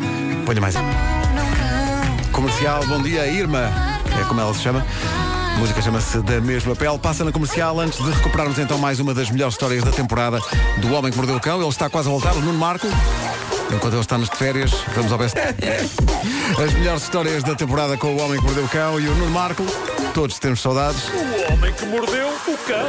Ponha 0.47 0.61
mais. 0.61 0.75
Comercial, 2.33 2.87
bom 2.87 3.03
dia, 3.03 3.27
Irma. 3.27 3.71
É 4.21 4.25
como 4.25 4.41
ela 4.41 4.55
se 4.55 4.63
chama. 4.63 4.85
A 5.59 5.61
música 5.61 5.83
chama-se 5.83 6.21
Da 6.21 6.40
Mesma 6.40 6.77
Pele. 6.77 6.97
Passa 7.01 7.25
na 7.25 7.33
comercial 7.33 7.81
antes 7.81 7.99
de 7.99 8.09
recuperarmos 8.12 8.61
então 8.61 8.79
mais 8.79 9.01
uma 9.01 9.12
das 9.12 9.29
melhores 9.29 9.55
histórias 9.55 9.83
da 9.83 9.90
temporada 9.90 10.38
do 10.77 10.94
Homem 10.94 11.11
que 11.11 11.16
Mordeu 11.16 11.35
o 11.35 11.40
Cão. 11.40 11.59
Ele 11.59 11.68
está 11.68 11.90
quase 11.90 12.07
a 12.07 12.12
voltar, 12.12 12.33
o 12.37 12.40
Nuno 12.40 12.57
Marco. 12.57 12.87
Enquanto 13.75 13.94
ele 13.94 14.01
está 14.01 14.16
nas 14.16 14.29
férias, 14.29 14.71
vamos 14.94 15.11
ao 15.11 15.18
best. 15.18 15.37
As 16.64 16.73
melhores 16.75 17.03
histórias 17.03 17.42
da 17.42 17.57
temporada 17.57 17.97
com 17.97 18.14
o 18.14 18.21
Homem 18.21 18.38
que 18.38 18.44
Mordeu 18.44 18.64
o 18.66 18.68
Cão 18.68 19.01
e 19.01 19.09
o 19.09 19.14
Nuno 19.16 19.33
Marco. 19.33 19.66
Todos 20.14 20.38
temos 20.38 20.61
saudades. 20.61 21.09
O 21.09 21.53
homem 21.53 21.73
que 21.73 21.87
mordeu 21.87 22.29
o 22.29 22.59
cão. 22.59 22.87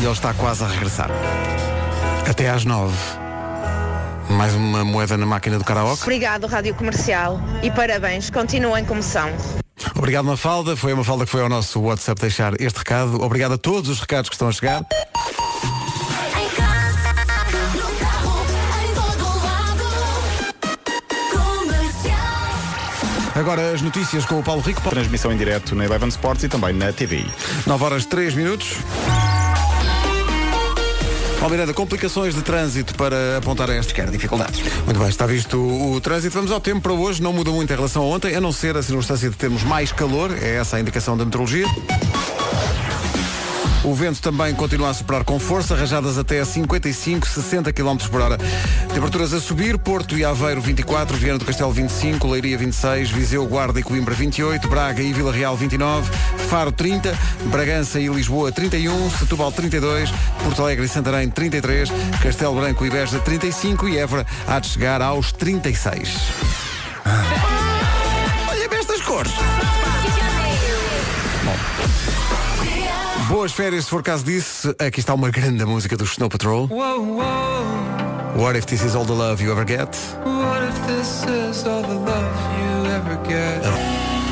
E 0.00 0.04
ele 0.04 0.12
está 0.12 0.32
quase 0.32 0.64
a 0.64 0.66
regressar. 0.66 1.10
Até 2.26 2.48
às 2.48 2.64
nove. 2.64 2.96
Mais 4.30 4.54
uma 4.54 4.82
moeda 4.82 5.18
na 5.18 5.26
máquina 5.26 5.58
do 5.58 5.64
karaoke. 5.64 6.04
Obrigado, 6.04 6.46
Rádio 6.46 6.74
Comercial. 6.74 7.38
E 7.62 7.70
parabéns. 7.70 8.30
Continuem 8.30 8.82
como 8.82 9.02
são. 9.02 9.28
Obrigado, 10.00 10.24
Mafalda. 10.24 10.74
Foi 10.76 10.92
a 10.92 10.96
Mafalda 10.96 11.26
que 11.26 11.30
foi 11.30 11.42
ao 11.42 11.48
nosso 11.50 11.78
WhatsApp 11.78 12.18
deixar 12.22 12.58
este 12.58 12.78
recado. 12.78 13.22
Obrigado 13.22 13.52
a 13.52 13.58
todos 13.58 13.90
os 13.90 14.00
recados 14.00 14.30
que 14.30 14.34
estão 14.34 14.48
a 14.48 14.52
chegar. 14.52 14.86
Agora 23.34 23.72
as 23.72 23.82
notícias 23.82 24.24
com 24.24 24.38
o 24.38 24.42
Paulo 24.42 24.62
Rico. 24.62 24.80
Transmissão 24.88 25.30
em 25.32 25.36
direto 25.36 25.74
na 25.74 25.84
Eleven 25.84 26.08
Sports 26.08 26.44
e 26.44 26.48
também 26.48 26.72
na 26.72 26.94
TVI. 26.94 27.30
9 27.66 27.84
horas 27.84 28.06
3 28.06 28.34
minutos. 28.34 28.78
Paulo 31.40 31.54
Miranda, 31.54 31.72
complicações 31.72 32.34
de 32.34 32.42
trânsito 32.42 32.94
para 32.94 33.38
apontar 33.38 33.70
a 33.70 33.74
esta. 33.74 33.94
Quer 33.94 34.10
dificuldades. 34.10 34.60
Muito 34.84 35.00
bem, 35.00 35.08
está 35.08 35.26
visto 35.26 35.56
o, 35.56 35.94
o 35.94 36.00
trânsito. 36.00 36.34
Vamos 36.34 36.52
ao 36.52 36.60
tempo 36.60 36.82
para 36.82 36.92
hoje. 36.92 37.22
Não 37.22 37.32
muda 37.32 37.50
muito 37.50 37.72
em 37.72 37.76
relação 37.76 38.02
a 38.02 38.04
ontem, 38.04 38.36
a 38.36 38.40
não 38.42 38.52
ser 38.52 38.76
a 38.76 38.82
circunstância 38.82 39.30
de 39.30 39.36
termos 39.36 39.64
mais 39.64 39.90
calor. 39.90 40.30
É 40.38 40.56
essa 40.56 40.76
a 40.76 40.80
indicação 40.80 41.16
da 41.16 41.24
meteorologia. 41.24 41.64
O 43.82 43.94
vento 43.94 44.20
também 44.20 44.54
continua 44.54 44.90
a 44.90 44.94
soprar 44.94 45.24
com 45.24 45.38
força, 45.38 45.74
rajadas 45.74 46.18
até 46.18 46.38
a 46.40 46.44
55, 46.44 47.26
60 47.26 47.72
km 47.72 47.96
por 48.10 48.20
hora. 48.20 48.36
Temperaturas 48.92 49.32
a 49.32 49.40
subir, 49.40 49.78
Porto 49.78 50.18
e 50.18 50.24
Aveiro 50.24 50.60
24, 50.60 51.16
Viana 51.16 51.38
do 51.38 51.46
Castelo 51.46 51.72
25, 51.72 52.28
Leiria 52.28 52.58
26, 52.58 53.10
Viseu, 53.10 53.46
Guarda 53.46 53.80
e 53.80 53.82
Coimbra 53.82 54.14
28, 54.14 54.68
Braga 54.68 55.02
e 55.02 55.14
Vila 55.14 55.32
Real 55.32 55.56
29, 55.56 56.10
Faro 56.50 56.70
30, 56.70 57.18
Bragança 57.46 57.98
e 57.98 58.08
Lisboa 58.08 58.52
31, 58.52 59.10
Setúbal 59.12 59.50
32, 59.50 60.10
Porto 60.44 60.62
Alegre 60.62 60.84
e 60.84 60.88
Santarém 60.88 61.30
33, 61.30 61.90
Castelo 62.22 62.56
Branco 62.56 62.84
e 62.84 62.90
Beja 62.90 63.18
35 63.18 63.88
e 63.88 63.96
Évora 63.96 64.26
há 64.46 64.58
de 64.58 64.68
chegar 64.68 65.00
aos 65.00 65.32
36. 65.32 66.18
Olha 68.46 68.68
bem 68.68 68.78
estas 68.78 69.00
cores! 69.00 69.32
Boas 73.30 73.52
férias, 73.52 73.84
se 73.84 73.90
for 73.90 74.02
caso 74.02 74.24
disso. 74.24 74.74
Aqui 74.76 74.98
está 74.98 75.14
uma 75.14 75.30
grande 75.30 75.64
música 75.64 75.96
do 75.96 76.02
Snow 76.02 76.28
Patrol. 76.28 76.68
What 78.34 78.56
if 78.58 78.66
this 78.66 78.82
is 78.82 78.96
all 78.96 79.04
the 79.04 79.12
love 79.12 79.40
you 79.40 79.52
ever 79.52 79.64
get? 79.64 79.96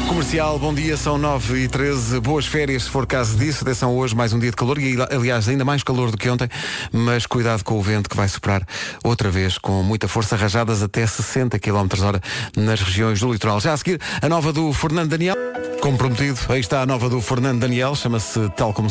Comercial, 0.09 0.59
bom 0.59 0.73
dia, 0.73 0.97
são 0.97 1.19
9 1.19 1.65
e 1.65 1.69
13 1.69 2.19
Boas 2.21 2.47
férias, 2.47 2.85
se 2.85 2.91
for 2.91 3.07
caso 3.07 3.37
disso. 3.37 3.63
Atenção 3.63 3.95
hoje, 3.95 4.17
mais 4.17 4.33
um 4.33 4.39
dia 4.39 4.51
de 4.51 4.57
calor 4.57 4.79
e, 4.79 4.97
aliás, 5.15 5.49
ainda 5.49 5.67
mais 5.67 5.83
calor 5.83 6.11
do 6.11 6.17
que 6.17 6.31
ontem. 6.31 6.49
Mas 6.91 7.27
cuidado 7.27 7.63
com 7.63 7.79
o 7.79 7.83
vento 7.83 8.09
que 8.09 8.17
vai 8.17 8.27
soprar 8.27 8.67
outra 9.05 9.31
vez 9.31 9.59
com 9.59 9.83
muita 9.83 10.09
força, 10.09 10.35
rajadas 10.35 10.83
até 10.83 11.07
60 11.07 11.59
km 11.59 11.87
hora 12.03 12.21
nas 12.57 12.81
regiões 12.81 13.21
do 13.21 13.31
litoral. 13.31 13.61
Já 13.61 13.75
a 13.75 13.77
seguir, 13.77 14.01
a 14.23 14.29
nova 14.29 14.51
do 14.51 14.73
Fernando 14.73 15.11
Daniel. 15.11 15.37
Como 15.83 15.99
prometido, 15.99 16.41
aí 16.49 16.61
está 16.61 16.81
a 16.81 16.87
nova 16.87 17.11
do 17.11 17.21
Fernando 17.21 17.61
Daniel, 17.61 17.95
chama-se 17.95 18.49
Tal 18.57 18.73
Como 18.73 18.89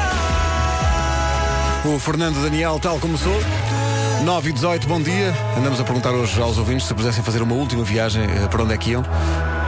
O 1.84 1.99
Fernando 1.99 2.41
Daniel, 2.43 2.80
tal 2.80 2.99
como 2.99 3.17
sou. 3.17 3.87
9 4.23 4.49
e 4.49 4.53
18, 4.53 4.88
bom 4.88 5.01
dia. 5.01 5.34
Andamos 5.58 5.80
a 5.80 5.84
perguntar 5.84 6.12
hoje 6.12 6.41
aos 6.41 6.58
ouvintes 6.58 6.88
se 6.88 6.93
pudessem 6.93 7.23
fazer 7.23 7.41
uma 7.41 7.53
última 7.53 7.84
viagem, 7.84 8.23
eh, 8.23 8.47
para 8.49 8.63
onde 8.63 8.73
é 8.73 8.77
que 8.77 8.91
iam. 8.91 9.03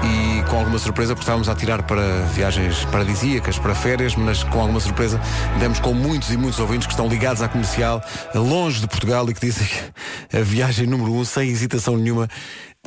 E 0.04 0.44
com 0.50 0.58
alguma 0.58 0.80
surpresa, 0.80 1.14
porque 1.14 1.24
estávamos 1.24 1.48
a 1.50 1.56
tirar 1.56 1.84
para 1.84 2.02
viagens 2.34 2.86
paradisíacas, 2.86 3.60
para 3.60 3.76
férias, 3.76 4.16
mas 4.16 4.44
com 4.44 4.60
alguma 4.60 4.80
surpresa 4.80 5.20
demos 5.60 5.80
com 5.80 5.94
muitos 5.94 6.32
e 6.32 6.38
muitos 6.38 6.60
ouvintes 6.60 6.88
que 6.88 6.94
estão 6.94 7.08
ligados 7.08 7.42
à 7.42 7.48
comercial, 7.48 8.02
longe 8.34 8.82
de 8.82 8.88
Portugal 8.88 9.30
e 9.30 9.34
que 9.34 9.42
dizem 9.42 9.68
que 9.68 10.38
a 10.38 10.42
viagem 10.42 10.88
número 10.88 11.14
um, 11.14 11.24
sem 11.24 11.50
hesitação 11.50 11.96
nenhuma, 11.98 12.28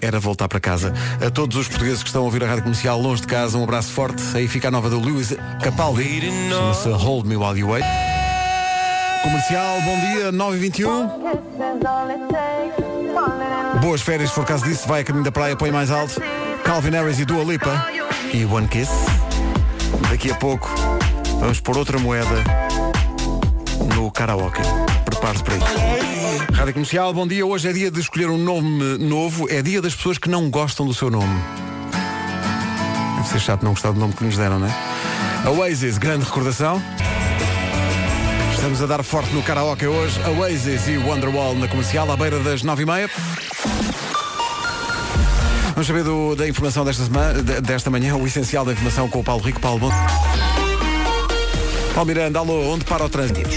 era 0.01 0.18
voltar 0.18 0.48
para 0.48 0.59
casa. 0.59 0.92
A 1.25 1.31
todos 1.31 1.57
os 1.57 1.68
portugueses 1.68 2.03
que 2.03 2.09
estão 2.09 2.22
a 2.22 2.25
ouvir 2.25 2.42
a 2.42 2.46
rádio 2.46 2.62
comercial 2.62 3.01
longe 3.01 3.20
de 3.20 3.29
casa, 3.29 3.57
um 3.57 3.64
abraço 3.64 3.92
forte. 3.92 4.22
Aí 4.35 4.48
fica 4.48 4.68
a 4.68 4.70
nova 4.70 4.90
do 4.90 4.98
Lewis 4.98 5.35
Capaldi. 5.62 6.22
Chama-se 6.48 6.88
Hold 6.88 7.27
Me 7.27 7.37
While 7.37 7.59
You 7.59 7.68
Wait. 7.68 8.12
Comercial, 9.23 9.81
bom 9.83 10.01
dia, 10.01 10.33
9 10.33 10.57
e 10.57 10.61
21 10.61 11.09
Boas 13.81 14.03
férias, 14.03 14.31
for 14.31 14.45
caso 14.45 14.65
disso, 14.65 14.87
vai 14.89 15.03
a 15.03 15.05
caminho 15.05 15.25
da 15.25 15.33
praia, 15.33 15.57
põe 15.57 15.71
mais 15.71 15.91
alto. 15.91 16.21
Calvin 16.65 16.91
Harris 16.91 17.19
e 17.19 17.25
Dua 17.25 17.45
Lipa. 17.45 17.87
E 18.33 18.45
One 18.45 18.67
Kiss. 18.69 18.91
Daqui 20.11 20.31
a 20.31 20.35
pouco 20.35 20.69
vamos 21.41 21.61
pôr 21.61 21.77
outra 21.77 21.99
moeda 21.99 22.45
no 23.95 24.11
karaoke. 24.11 24.61
Prepare-se 25.05 25.45
para 25.45 25.57
isso. 25.57 26.53
Rádio 26.53 26.75
Comercial, 26.75 27.13
bom 27.15 27.27
dia. 27.27 27.47
Hoje 27.47 27.69
é 27.69 27.73
dia 27.73 27.91
de 27.91 28.01
escolher 28.01 28.29
um 28.29 28.39
nome 28.39 28.99
novo. 28.99 29.49
É 29.51 29.63
dia 29.63 29.81
das 29.81 29.95
pessoas 29.95 30.19
que 30.19 30.29
não 30.29 30.51
gostam 30.51 30.87
do 30.87 30.95
seu 30.95 31.11
nome. 31.11 31.41
Deve 33.17 33.29
ser 33.29 33.41
chato 33.41 33.63
não 33.63 33.73
gostar 33.73 33.93
do 33.93 34.01
nome 34.01 34.13
que 34.15 34.25
nos 34.25 34.37
deram, 34.37 34.59
não 34.59 34.67
é? 34.67 35.49
Oasis, 35.49 35.99
grande 35.99 36.25
recordação. 36.25 36.83
Estamos 38.62 38.81
a 38.81 38.87
dar 38.87 39.03
forte 39.03 39.35
no 39.35 39.42
karaoke 39.42 39.88
hoje. 39.88 40.20
Oasis 40.38 40.87
e 40.87 40.96
Wonderwall 40.96 41.57
na 41.57 41.66
comercial, 41.66 42.09
à 42.12 42.16
beira 42.16 42.38
das 42.38 42.62
nove 42.62 42.85
e 42.85 42.87
meia. 42.87 43.11
Vamos 45.75 45.85
saber 45.85 46.05
do- 46.05 46.37
da 46.37 46.46
informação 46.46 46.85
desta, 46.85 47.03
semana, 47.03 47.42
de- 47.42 47.61
desta 47.61 47.90
manhã, 47.90 48.14
o 48.14 48.25
essencial 48.25 48.64
da 48.64 48.70
informação 48.72 49.09
com 49.09 49.18
o 49.18 49.25
Paulo 49.25 49.42
Rico. 49.42 49.59
Paulo, 49.59 49.81
bom. 49.81 49.90
Paulo 51.92 52.07
Miranda, 52.07 52.38
alô, 52.38 52.72
onde 52.72 52.85
para 52.85 53.05
o 53.05 53.09
trânsito? 53.09 53.51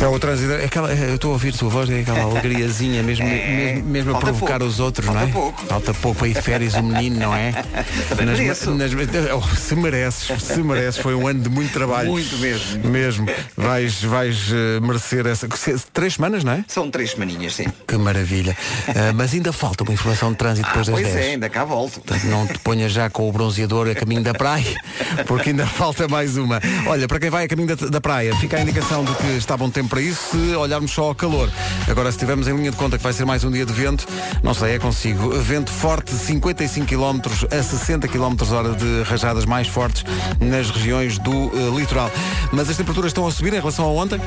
É 0.00 0.06
o 0.06 0.16
trânsito, 0.18 0.52
é 0.52 0.64
aquela, 0.64 0.92
é, 0.92 1.10
eu 1.10 1.14
estou 1.16 1.30
a 1.30 1.32
ouvir 1.32 1.52
a 1.52 1.58
tua 1.58 1.68
voz, 1.68 1.90
é 1.90 2.00
aquela 2.00 2.22
alegriazinha, 2.30 3.02
mesmo, 3.02 3.26
mesmo, 3.26 3.84
mesmo 3.84 4.16
a 4.16 4.20
provocar 4.20 4.58
pouco. 4.58 4.64
os 4.72 4.78
outros, 4.78 5.04
Falta 5.04 5.20
não 5.22 5.28
é? 5.28 5.32
pouco. 5.32 5.66
Falta 5.66 5.94
pouco 5.94 6.28
de 6.28 6.40
férias 6.40 6.74
o 6.74 6.82
menino, 6.84 7.18
não 7.18 7.34
é? 7.34 7.52
Também 8.08 8.26
mereço. 8.26 8.70
oh, 9.36 9.56
se 9.56 9.74
mereces, 9.74 10.42
se 10.42 10.62
mereces, 10.62 11.00
foi 11.02 11.14
um 11.16 11.26
ano 11.26 11.40
de 11.40 11.48
muito 11.50 11.72
trabalho. 11.72 12.10
Muito 12.10 12.38
mesmo. 12.38 12.88
Mesmo. 12.88 13.26
Vais, 13.56 14.00
vais 14.04 14.36
eh, 14.52 14.80
merecer 14.80 15.26
essa. 15.26 15.48
Três 15.92 16.14
semanas, 16.14 16.44
não 16.44 16.52
é? 16.52 16.64
São 16.68 16.88
três 16.90 17.10
semaninhas, 17.10 17.54
sim. 17.56 17.66
Que 17.86 17.96
maravilha. 17.96 18.56
Ah, 18.88 19.12
mas 19.12 19.34
ainda 19.34 19.52
falta 19.52 19.82
uma 19.82 19.92
informação 19.92 20.30
de 20.30 20.38
trânsito 20.38 20.68
depois 20.68 20.88
Ah, 20.88 20.92
das 20.92 21.00
pois 21.00 21.12
10. 21.14 21.26
é, 21.26 21.30
ainda 21.32 21.48
cá 21.48 21.64
volto. 21.64 22.00
Não 22.24 22.46
te 22.46 22.58
ponhas 22.60 22.92
já 22.92 23.10
com 23.10 23.28
o 23.28 23.32
bronzeador 23.32 23.88
a 23.88 23.94
caminho 23.96 24.22
da 24.22 24.32
praia, 24.32 24.80
porque 25.26 25.50
ainda 25.50 25.66
falta 25.66 26.06
mais 26.06 26.36
uma. 26.36 26.60
Olha, 26.86 27.08
para 27.08 27.18
quem 27.18 27.30
vai 27.30 27.44
a 27.46 27.48
caminho 27.48 27.74
da, 27.76 27.86
da 27.88 28.00
praia, 28.00 28.34
fica 28.36 28.58
a 28.58 28.60
indicação 28.62 29.04
de 29.04 29.12
que 29.14 29.26
está 29.36 29.56
bom 29.56 29.68
tempo 29.68 29.87
para 29.88 30.00
isso 30.00 30.30
se 30.30 30.54
olharmos 30.54 30.92
só 30.92 31.04
ao 31.04 31.14
calor. 31.14 31.50
Agora, 31.88 32.12
se 32.12 32.18
tivermos 32.18 32.46
em 32.46 32.56
linha 32.56 32.70
de 32.70 32.76
conta 32.76 32.96
que 32.96 33.02
vai 33.02 33.12
ser 33.12 33.24
mais 33.24 33.42
um 33.44 33.50
dia 33.50 33.64
de 33.64 33.72
vento, 33.72 34.06
não 34.42 34.54
sei, 34.54 34.74
é 34.74 34.78
consigo. 34.78 35.30
Vento 35.40 35.72
forte, 35.72 36.12
55 36.12 36.86
km 36.86 37.20
a 37.50 37.62
60 37.62 38.06
km 38.08 38.36
hora 38.52 38.74
de 38.74 39.02
rajadas 39.02 39.44
mais 39.44 39.68
fortes 39.68 40.04
nas 40.40 40.70
regiões 40.70 41.18
do 41.18 41.30
eh, 41.32 41.76
litoral. 41.76 42.10
Mas 42.52 42.68
as 42.68 42.76
temperaturas 42.76 43.10
estão 43.10 43.26
a 43.26 43.30
subir 43.30 43.52
em 43.52 43.58
relação 43.58 43.84
a 43.84 43.88
ontem. 43.88 44.20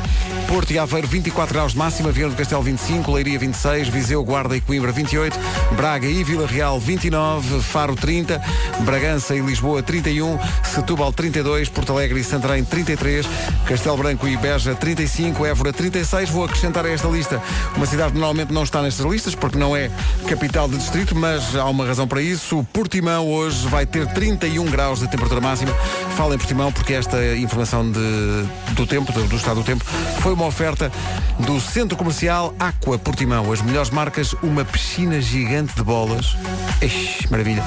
Porto 0.47 0.71
e 0.71 0.79
Aveiro 0.79 1.07
24 1.07 1.53
graus 1.53 1.71
de 1.73 1.77
máxima, 1.77 2.11
Viana 2.11 2.33
do 2.33 2.37
Castelo 2.37 2.61
25, 2.61 3.11
Leiria 3.11 3.39
26, 3.39 3.87
Viseu, 3.87 4.23
Guarda 4.23 4.55
e 4.57 4.61
Coimbra 4.61 4.91
28, 4.91 5.37
Braga 5.75 6.07
e 6.07 6.23
Vila 6.23 6.47
Real 6.47 6.79
29, 6.79 7.61
Faro 7.61 7.95
30, 7.95 8.41
Bragança 8.81 9.35
e 9.35 9.39
Lisboa 9.39 9.81
31, 9.83 10.37
Setúbal 10.63 11.13
32, 11.13 11.69
Porto 11.69 11.93
Alegre 11.93 12.19
e 12.19 12.23
Santarém 12.23 12.63
33, 12.63 13.25
Castelo 13.65 13.97
Branco 13.97 14.27
e 14.27 14.35
Beja 14.37 14.75
35, 14.75 15.45
Évora 15.51 15.71
36. 15.73 16.29
Vou 16.29 16.45
acrescentar 16.45 16.85
a 16.85 16.89
esta 16.89 17.07
lista 17.07 17.41
uma 17.75 17.85
cidade 17.85 18.13
que 18.13 18.17
normalmente 18.17 18.51
não 18.53 18.63
está 18.63 18.81
nestas 18.81 19.05
listas 19.05 19.35
porque 19.35 19.57
não 19.57 19.75
é 19.75 19.91
capital 20.27 20.67
de 20.67 20.77
distrito, 20.77 21.15
mas 21.15 21.55
há 21.55 21.65
uma 21.65 21.85
razão 21.85 22.07
para 22.07 22.21
isso. 22.21 22.59
O 22.59 22.63
Portimão 22.63 23.27
hoje 23.27 23.67
vai 23.67 23.85
ter 23.85 24.07
31 24.07 24.65
graus 24.65 24.99
de 24.99 25.07
temperatura 25.09 25.41
máxima. 25.41 25.71
Fala 26.15 26.35
em 26.35 26.37
Portimão 26.37 26.71
porque 26.71 26.93
esta 26.93 27.17
informação 27.35 27.89
de- 27.91 28.71
do 28.73 28.87
tempo, 28.87 29.11
do, 29.11 29.23
do 29.27 29.35
estado 29.35 29.55
do 29.59 29.63
tempo, 29.63 29.83
foi 30.21 30.33
uma 30.33 30.45
oferta 30.45 30.91
do 31.39 31.59
Centro 31.59 31.97
Comercial 31.97 32.53
Aqua 32.59 32.97
Portimão. 32.97 33.51
As 33.51 33.61
melhores 33.61 33.89
marcas, 33.89 34.33
uma 34.41 34.63
piscina 34.65 35.21
gigante 35.21 35.75
de 35.75 35.83
bolas. 35.83 36.35
Ixi, 36.81 37.27
maravilha. 37.29 37.63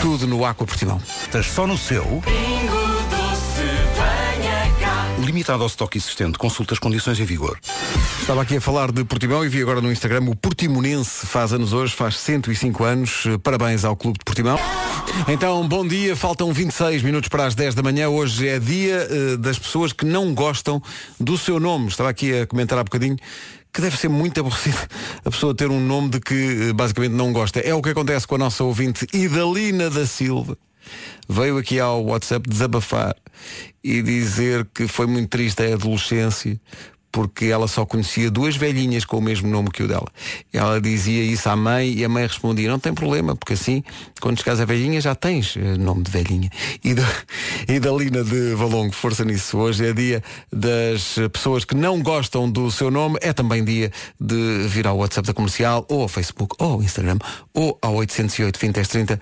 Tudo 0.00 0.26
no 0.26 0.44
Aqua 0.44 0.66
Portimão. 0.66 1.00
Estás 1.24 1.46
só 1.46 1.66
no 1.66 1.76
seu? 1.76 2.22
Limitado 5.34 5.64
ao 5.64 5.66
estoque 5.66 5.98
existente, 5.98 6.38
consulta 6.38 6.74
as 6.74 6.78
condições 6.78 7.18
em 7.18 7.24
vigor. 7.24 7.58
Estava 8.20 8.42
aqui 8.42 8.56
a 8.56 8.60
falar 8.60 8.92
de 8.92 9.02
Portimão 9.02 9.44
e 9.44 9.48
vi 9.48 9.60
agora 9.60 9.80
no 9.80 9.90
Instagram 9.90 10.26
o 10.28 10.36
Portimonense 10.36 11.26
faz 11.26 11.52
anos 11.52 11.72
hoje, 11.72 11.92
faz 11.92 12.18
105 12.18 12.84
anos. 12.84 13.24
Parabéns 13.42 13.84
ao 13.84 13.96
Clube 13.96 14.16
de 14.16 14.24
Portimão. 14.24 14.56
Então, 15.26 15.66
bom 15.66 15.84
dia, 15.84 16.14
faltam 16.14 16.52
26 16.52 17.02
minutos 17.02 17.28
para 17.28 17.46
as 17.46 17.56
10 17.56 17.74
da 17.74 17.82
manhã. 17.82 18.08
Hoje 18.08 18.46
é 18.46 18.60
dia 18.60 19.08
eh, 19.10 19.36
das 19.36 19.58
pessoas 19.58 19.92
que 19.92 20.04
não 20.04 20.32
gostam 20.32 20.80
do 21.18 21.36
seu 21.36 21.58
nome. 21.58 21.88
Estava 21.88 22.10
aqui 22.10 22.32
a 22.32 22.46
comentar 22.46 22.78
há 22.78 22.84
bocadinho 22.84 23.16
que 23.72 23.80
deve 23.80 23.96
ser 23.96 24.08
muito 24.08 24.38
aborrecido 24.38 24.78
a 25.24 25.30
pessoa 25.32 25.52
ter 25.52 25.68
um 25.68 25.80
nome 25.80 26.10
de 26.10 26.20
que 26.20 26.68
eh, 26.68 26.72
basicamente 26.72 27.14
não 27.14 27.32
gosta. 27.32 27.58
É 27.58 27.74
o 27.74 27.82
que 27.82 27.88
acontece 27.88 28.24
com 28.24 28.36
a 28.36 28.38
nossa 28.38 28.62
ouvinte 28.62 29.04
Idalina 29.12 29.90
da 29.90 30.06
Silva. 30.06 30.56
Veio 31.28 31.58
aqui 31.58 31.80
ao 31.80 32.04
WhatsApp 32.04 32.48
desabafar 32.48 33.16
e 33.82 34.02
dizer 34.02 34.66
que 34.74 34.86
foi 34.86 35.06
muito 35.06 35.28
triste 35.28 35.62
a 35.62 35.74
adolescência 35.74 36.60
porque 37.14 37.44
ela 37.44 37.68
só 37.68 37.86
conhecia 37.86 38.28
duas 38.28 38.56
velhinhas 38.56 39.04
com 39.04 39.18
o 39.18 39.22
mesmo 39.22 39.48
nome 39.48 39.70
que 39.70 39.84
o 39.84 39.86
dela. 39.86 40.08
Ela 40.52 40.80
dizia 40.80 41.22
isso 41.22 41.48
à 41.48 41.54
mãe 41.54 41.92
e 41.92 42.04
a 42.04 42.08
mãe 42.08 42.26
respondia, 42.26 42.68
não 42.68 42.80
tem 42.80 42.92
problema, 42.92 43.36
porque 43.36 43.52
assim, 43.52 43.84
quando 44.20 44.36
chegares 44.38 44.60
a 44.60 44.64
velhinha, 44.64 45.00
já 45.00 45.14
tens 45.14 45.56
eh, 45.56 45.76
nome 45.78 46.02
de 46.02 46.10
velhinha. 46.10 46.50
E 46.82 46.92
da, 46.92 47.04
e 47.72 47.78
da 47.78 47.92
Lina 47.92 48.24
de 48.24 48.56
Valongo, 48.56 48.92
força 48.92 49.24
nisso. 49.24 49.56
Hoje 49.58 49.86
é 49.86 49.92
dia 49.92 50.24
das 50.52 51.14
pessoas 51.32 51.64
que 51.64 51.76
não 51.76 52.02
gostam 52.02 52.50
do 52.50 52.68
seu 52.68 52.90
nome, 52.90 53.16
é 53.22 53.32
também 53.32 53.64
dia 53.64 53.92
de 54.20 54.66
vir 54.66 54.84
ao 54.88 54.96
WhatsApp 54.96 55.28
da 55.28 55.32
comercial, 55.32 55.86
ou 55.88 56.02
ao 56.02 56.08
Facebook, 56.08 56.56
ou 56.58 56.72
ao 56.72 56.82
Instagram, 56.82 57.18
ou 57.54 57.78
ao 57.80 57.94
808 57.94 58.58
20 58.58 58.74
10 58.74 58.88
30, 58.88 59.20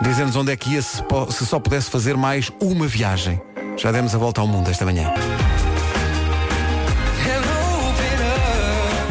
dizer-nos 0.00 0.36
onde 0.36 0.52
é 0.52 0.56
que 0.56 0.70
ia 0.70 0.82
se, 0.82 1.02
se 1.30 1.46
só 1.46 1.58
pudesse 1.58 1.90
fazer 1.90 2.16
mais 2.16 2.50
uma 2.60 2.86
viagem. 2.86 3.40
Já 3.76 3.92
demos 3.92 4.14
a 4.14 4.18
volta 4.18 4.40
ao 4.40 4.46
mundo 4.46 4.70
esta 4.70 4.84
manhã. 4.84 5.12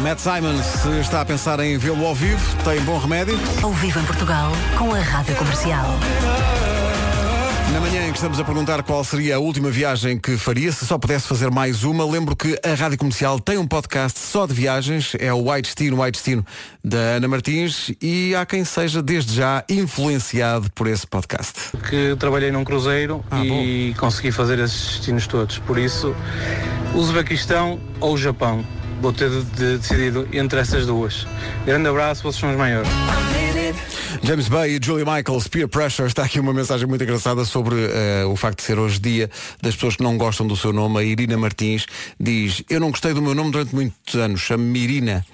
Matt 0.00 0.18
Simons 0.18 0.64
se 0.64 1.00
está 1.00 1.20
a 1.20 1.24
pensar 1.24 1.60
em 1.60 1.76
vê-lo 1.76 2.06
ao 2.06 2.14
vivo, 2.14 2.56
tem 2.64 2.80
bom 2.80 2.98
remédio. 2.98 3.38
Ao 3.62 3.72
vivo 3.72 4.00
em 4.00 4.04
Portugal, 4.04 4.50
com 4.78 4.94
a 4.94 5.00
Rádio 5.00 5.36
Comercial. 5.36 5.84
Na 7.72 7.78
manhã 7.80 8.06
em 8.06 8.10
que 8.10 8.16
estamos 8.18 8.40
a 8.40 8.44
perguntar 8.44 8.82
qual 8.82 9.04
seria 9.04 9.36
a 9.36 9.38
última 9.38 9.70
viagem 9.70 10.18
que 10.18 10.36
faria, 10.36 10.72
se 10.72 10.84
só 10.84 10.98
pudesse 10.98 11.28
fazer 11.28 11.50
mais 11.50 11.84
uma, 11.84 12.04
lembro 12.04 12.34
que 12.34 12.58
a 12.64 12.74
Rádio 12.74 12.98
Comercial 12.98 13.38
tem 13.38 13.58
um 13.58 13.66
podcast 13.66 14.18
só 14.18 14.44
de 14.46 14.52
viagens, 14.52 15.12
é 15.20 15.32
o 15.32 15.50
White 15.50 15.68
Destino, 15.68 16.02
White 16.02 16.16
Destino 16.18 16.44
da 16.84 16.98
Ana 16.98 17.28
Martins 17.28 17.92
e 18.02 18.34
há 18.34 18.44
quem 18.44 18.64
seja 18.64 19.00
desde 19.02 19.34
já 19.34 19.64
influenciado 19.68 20.68
por 20.74 20.88
esse 20.88 21.06
podcast. 21.06 21.70
que 21.88 22.16
trabalhei 22.18 22.50
num 22.50 22.64
cruzeiro 22.64 23.24
e 23.44 23.94
consegui 23.98 24.32
fazer 24.32 24.58
esses 24.58 24.96
destinos 24.96 25.26
todos. 25.28 25.58
Por 25.58 25.78
isso, 25.78 26.14
Uzbequistão 26.94 27.78
ou 28.00 28.16
Japão. 28.18 28.64
Vou 29.00 29.12
ter 29.12 29.30
de, 29.30 29.42
de- 29.44 29.78
decidido 29.78 30.28
entre 30.32 30.60
essas 30.60 30.84
duas. 30.84 31.26
Grande 31.64 31.88
abraço, 31.88 32.22
vocês 32.22 32.40
são 32.40 32.50
os 32.50 32.56
maiores. 32.56 32.90
James 34.22 34.48
Bay 34.48 34.76
e 34.76 34.80
Julie 34.82 35.04
Michaels, 35.04 35.48
Peer 35.48 35.68
Pressure, 35.68 36.08
está 36.08 36.24
aqui 36.24 36.40
uma 36.40 36.52
mensagem 36.52 36.86
muito 36.86 37.02
engraçada 37.02 37.44
sobre 37.44 37.76
eh, 37.76 38.24
o 38.24 38.36
facto 38.36 38.58
de 38.58 38.64
ser 38.64 38.78
hoje 38.78 38.98
dia 38.98 39.30
das 39.62 39.74
pessoas 39.74 39.96
que 39.96 40.02
não 40.02 40.18
gostam 40.18 40.46
do 40.46 40.56
seu 40.56 40.72
nome. 40.72 40.98
A 40.98 41.02
Irina 41.02 41.36
Martins 41.36 41.86
diz, 42.18 42.62
eu 42.68 42.80
não 42.80 42.90
gostei 42.90 43.14
do 43.14 43.22
meu 43.22 43.34
nome 43.34 43.50
durante 43.52 43.74
muitos 43.74 44.14
anos, 44.14 44.40
chamo-me 44.40 44.78
Irina. 44.80 45.24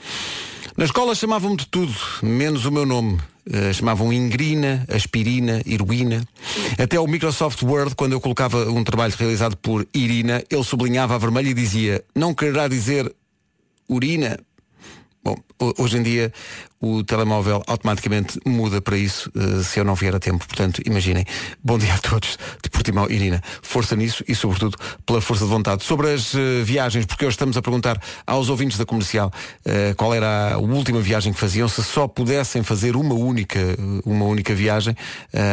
Na 0.77 0.85
escola 0.85 1.15
chamavam-me 1.15 1.57
de 1.57 1.67
tudo, 1.67 1.95
menos 2.23 2.67
o 2.67 2.71
meu 2.71 2.85
nome. 2.85 3.19
Eh, 3.51 3.73
chamavam 3.73 4.13
Ingrina, 4.13 4.85
Aspirina, 4.89 5.63
Irwina. 5.65 6.27
Até 6.79 6.99
o 7.01 7.07
Microsoft 7.07 7.63
Word, 7.63 7.95
quando 7.95 8.13
eu 8.13 8.21
colocava 8.21 8.69
um 8.71 8.85
trabalho 8.85 9.15
realizado 9.17 9.57
por 9.57 9.87
Irina, 9.95 10.43
ele 10.51 10.65
sublinhava 10.65 11.15
a 11.15 11.19
vermelho 11.19 11.49
e 11.49 11.55
dizia, 11.55 12.05
não 12.15 12.35
quererá 12.35 12.69
dizer 12.69 13.11
urina. 13.89 14.39
Bom, 15.27 15.35
ho- 15.61 15.75
hoje 15.79 15.99
em 15.99 16.05
dia 16.05 16.33
o 16.81 17.03
telemóvel 17.03 17.61
automaticamente 17.67 18.39
muda 18.47 18.81
para 18.81 18.97
isso 18.97 19.29
eh, 19.35 19.61
se 19.65 19.81
eu 19.81 19.85
não 19.85 19.97
vier 19.97 20.15
a 20.15 20.21
tempo. 20.21 20.47
Portanto, 20.47 20.81
imaginem. 20.87 21.25
Bom 21.65 21.79
dia 21.79 21.93
a 21.95 21.99
todos 21.99 22.39
de 22.63 22.71
Portimão, 22.71 23.11
Irina. 23.11 23.43
Força 23.61 23.97
nisso 23.97 24.23
e, 24.29 24.37
sobretudo, 24.37 24.79
pela 25.05 25.21
força 25.21 25.43
de 25.45 25.51
vontade. 25.51 25.83
Sobre 25.83 26.13
as 26.13 26.33
eh, 26.33 26.63
viagens, 26.63 27.05
porque 27.07 27.25
hoje 27.25 27.35
estamos 27.35 27.57
a 27.57 27.63
perguntar 27.63 28.01
aos 28.25 28.49
ouvintes 28.49 28.79
da 28.79 28.85
comercial 28.87 29.33
eh, 29.65 29.95
qual 29.97 30.15
era 30.15 30.55
a 30.55 30.59
última 30.59 31.01
viagem 31.01 31.33
que 31.33 31.41
faziam, 31.41 31.67
se 31.67 31.83
só 31.83 32.07
pudessem 32.07 32.63
fazer 32.63 32.95
uma 32.95 33.15
única, 33.15 33.59
uma 34.05 34.27
única 34.27 34.55
viagem. 34.55 34.95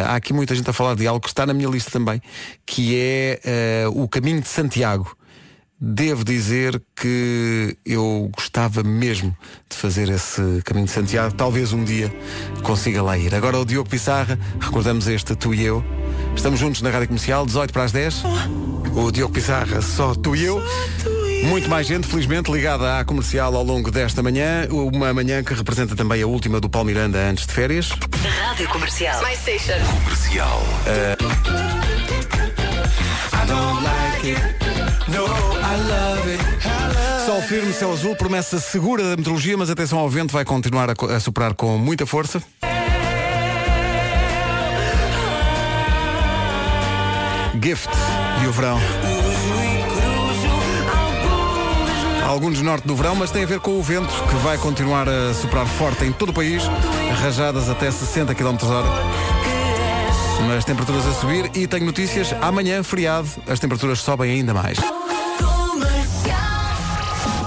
Há 0.08 0.16
aqui 0.16 0.34
muita 0.34 0.54
gente 0.54 0.70
a 0.70 0.74
falar 0.74 0.94
de 0.96 1.08
algo 1.08 1.20
que 1.22 1.30
está 1.30 1.48
na 1.48 1.54
minha 1.54 1.68
lista 1.70 1.90
também, 1.90 2.22
que 2.64 2.96
é 2.96 3.86
o 3.92 4.08
caminho 4.08 4.40
de 4.40 4.48
Santiago. 4.48 5.18
Devo 5.86 6.24
dizer 6.24 6.82
que 6.96 7.76
eu 7.86 8.32
gostava 8.34 8.82
mesmo 8.84 9.36
de 9.70 9.76
fazer 9.76 10.08
esse 10.08 10.62
caminho 10.64 10.86
de 10.86 10.94
Santiago. 10.94 11.36
Talvez 11.36 11.74
um 11.74 11.84
dia 11.84 12.10
consiga 12.62 13.04
lá 13.04 13.18
ir. 13.18 13.36
Agora 13.36 13.60
o 13.60 13.66
Diogo 13.66 13.90
Pissarra, 13.90 14.40
recordamos 14.62 15.10
este 15.10 15.36
Tu 15.36 15.54
e 15.54 15.66
Eu. 15.66 15.84
Estamos 16.34 16.58
juntos 16.58 16.82
na 16.82 16.90
Rádio 16.90 17.10
Comercial, 17.10 17.46
18 17.46 17.74
para 17.74 17.84
as 17.84 17.92
10. 17.92 18.24
O 18.96 19.12
Diogo 19.12 19.34
Pissarra, 19.34 19.82
só 19.82 20.16
tu 20.16 20.34
e 20.38 20.46
eu. 20.46 20.64
Muito 21.50 21.70
mais 21.70 21.86
gente, 21.86 22.08
felizmente, 22.08 22.50
ligada 22.50 23.00
à 23.00 23.04
comercial 23.04 23.54
ao 23.54 23.64
longo 23.64 23.92
desta 23.92 24.24
manhã. 24.24 24.66
Uma 24.72 25.14
manhã 25.14 25.44
que 25.44 25.54
representa 25.54 25.98
também 25.98 26.22
a 26.22 26.28
última 26.28 26.62
do 26.62 26.70
Paulo 26.70 26.88
Miranda 26.88 27.20
antes 27.20 27.46
de 27.46 27.52
férias. 27.52 27.90
Rádio 28.46 28.70
Comercial. 28.70 29.22
My 29.22 29.36
station. 29.36 29.84
Comercial. 30.06 30.64
Sol 37.26 37.42
firme, 37.42 37.74
céu 37.74 37.92
azul, 37.92 38.16
promessa 38.16 38.60
segura 38.60 39.04
da 39.04 39.10
meteorologia, 39.18 39.58
mas 39.58 39.70
atenção 39.70 40.00
ao 40.00 40.10
vento, 40.10 40.32
vai 40.32 40.46
continuar 40.46 40.90
a, 40.90 41.16
a 41.16 41.20
soprar 41.20 41.54
com 41.54 41.78
muita 41.78 42.06
força. 42.06 42.42
Gift 47.62 47.90
e 48.44 48.48
o 48.48 48.52
verão. 48.52 48.80
Alguns 52.28 52.62
norte 52.62 52.88
do 52.88 52.96
verão, 52.96 53.16
mas 53.16 53.32
tem 53.32 53.44
a 53.44 53.46
ver 53.48 53.60
com 53.60 53.80
o 53.80 53.84
vento 53.84 54.12
que 54.28 54.36
vai 54.38 54.58
continuar 54.58 55.08
a 55.08 55.34
soprar 55.34 55.68
forte 55.68 56.04
em 56.04 56.12
todo 56.12 56.30
o 56.30 56.34
país, 56.34 56.64
rajadas 57.22 57.70
até 57.70 57.92
60 57.92 58.34
km 58.34 58.58
hora. 58.64 59.33
Mas 60.48 60.66
temperaturas 60.66 61.06
a 61.06 61.14
subir 61.14 61.50
e 61.56 61.68
tenho 61.68 61.86
notícias, 61.86 62.34
amanhã, 62.42 62.84
feriado, 62.84 63.30
as 63.48 63.60
temperaturas 63.60 64.00
sobem 64.00 64.32
ainda 64.32 64.54
mais. 64.54 64.78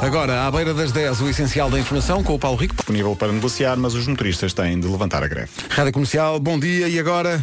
Agora, 0.01 0.47
à 0.47 0.51
beira 0.51 0.75
das 0.75 0.93
10, 0.93 1.21
o 1.23 1.29
essencial 1.29 1.71
da 1.71 1.79
informação 1.81 2.23
com 2.23 2.35
o 2.35 2.39
Paulo 2.39 2.57
Rico. 2.57 2.75
Disponível 2.77 3.17
para 3.17 3.33
negociar, 3.33 3.77
mas 3.77 3.95
os 3.95 4.07
motoristas 4.07 4.53
têm 4.53 4.79
de 4.79 4.87
levantar 4.87 5.23
a 5.23 5.27
greve. 5.27 5.51
Rádio 5.71 5.93
Comercial, 5.93 6.39
bom 6.39 6.59
dia 6.59 6.89
e 6.89 6.99
agora. 6.99 7.41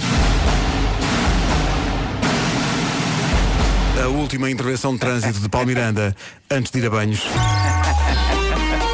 A 4.04 4.08
última 4.08 4.50
intervenção 4.50 4.94
de 4.94 5.00
trânsito 5.00 5.40
de 5.40 5.50
Paulo 5.50 5.68
Miranda 5.68 6.16
antes 6.50 6.72
de 6.72 6.80
ir 6.80 6.86
a 6.86 6.90
banhos. 6.90 7.24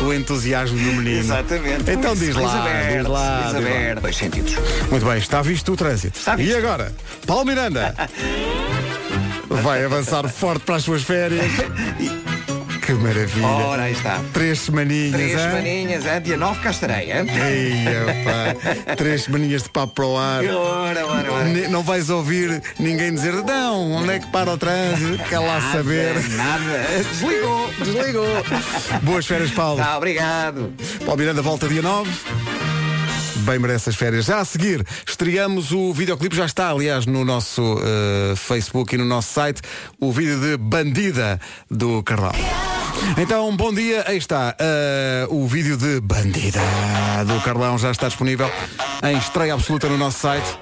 O 0.02 0.14
entusiasmo 0.14 0.78
do 0.78 0.94
menino. 0.94 1.20
Exatamente. 1.20 1.92
Então 1.92 2.16
diz 2.16 2.36
lá, 2.36 2.44
Isabel, 2.44 2.98
diz 2.98 3.08
lá, 3.08 3.42
diz 3.44 3.54
lá. 3.54 3.60
Isabel. 3.60 4.02
Dois 4.02 4.16
sentidos. 4.18 4.56
Muito 4.90 5.06
bem, 5.06 5.18
está 5.18 5.42
visto 5.42 5.74
o 5.74 5.76
trânsito. 5.76 6.18
E 6.38 6.56
agora, 6.56 6.94
Paulo 7.26 7.46
Miranda 7.46 7.94
vai 9.50 9.84
avançar 9.84 10.28
forte 10.30 10.64
para 10.64 10.76
as 10.76 10.84
suas 10.84 11.04
férias. 11.04 11.46
Que 12.90 12.96
maravilha. 12.96 13.46
Ora, 13.46 13.84
aí 13.84 13.92
está. 13.94 14.20
Três 14.34 14.62
semaninhas, 14.62 15.12
Três 15.12 15.32
hein? 15.34 15.38
semaninhas, 15.38 16.06
é? 16.08 16.20
dia 16.20 16.36
9 16.38 16.60
cá 16.60 16.72
estarei. 16.72 17.12
hein? 17.12 17.28
Ei, 17.30 17.86
três 18.98 19.26
semaninhas 19.26 19.62
de 19.62 19.70
papo 19.70 19.94
para 19.94 20.06
o 20.08 20.18
ar. 20.18 20.44
Ora, 20.44 21.06
ora, 21.06 21.32
ora. 21.32 21.70
Não 21.70 21.84
vais 21.84 22.10
ouvir 22.10 22.60
ninguém 22.80 23.14
dizer, 23.14 23.34
não, 23.44 23.92
onde 23.92 24.14
é 24.14 24.18
que 24.20 24.26
para 24.32 24.50
o 24.50 24.58
trânsito? 24.58 25.24
Quer 25.26 25.38
lá 25.38 25.60
Nada, 25.60 25.72
saber. 25.78 26.30
Nada. 26.30 26.88
Desligou. 27.12 27.70
Desligou. 27.78 28.26
Boas 29.04 29.28
férias, 29.28 29.52
Paulo. 29.52 29.78
Tá, 29.80 29.96
obrigado. 29.96 30.74
Paulo 31.06 31.20
Miranda 31.20 31.44
volta 31.44 31.68
dia 31.68 31.84
9. 31.84 32.10
Bem 33.42 33.60
merece 33.60 33.90
as 33.90 33.96
férias. 33.96 34.26
Já 34.26 34.40
a 34.40 34.46
seguir, 34.46 34.84
estreamos 35.08 35.72
o 35.72 35.94
videoclipe, 35.94 36.36
já 36.36 36.46
está, 36.48 36.72
aliás, 36.72 37.06
no 37.06 37.24
nosso 37.24 37.80
eh, 37.84 38.34
Facebook 38.36 38.96
e 38.96 38.98
no 38.98 39.06
nosso 39.06 39.32
site, 39.32 39.62
o 40.00 40.12
vídeo 40.12 40.40
de 40.40 40.58
Bandida 40.58 41.40
do 41.70 42.02
Carlão. 42.02 42.32
Então, 43.18 43.56
bom 43.56 43.74
dia, 43.74 44.04
aí 44.08 44.18
está. 44.18 44.56
eh, 44.60 45.28
o 45.30 45.48
vídeo 45.48 45.78
de 45.78 46.00
Bandida 46.00 46.60
do 47.26 47.40
Carlão 47.42 47.78
já 47.78 47.92
está 47.92 48.08
disponível 48.08 48.50
em 49.04 49.18
estreia 49.18 49.54
absoluta 49.54 49.88
no 49.88 49.98
nosso 49.98 50.20
site. 50.20 50.58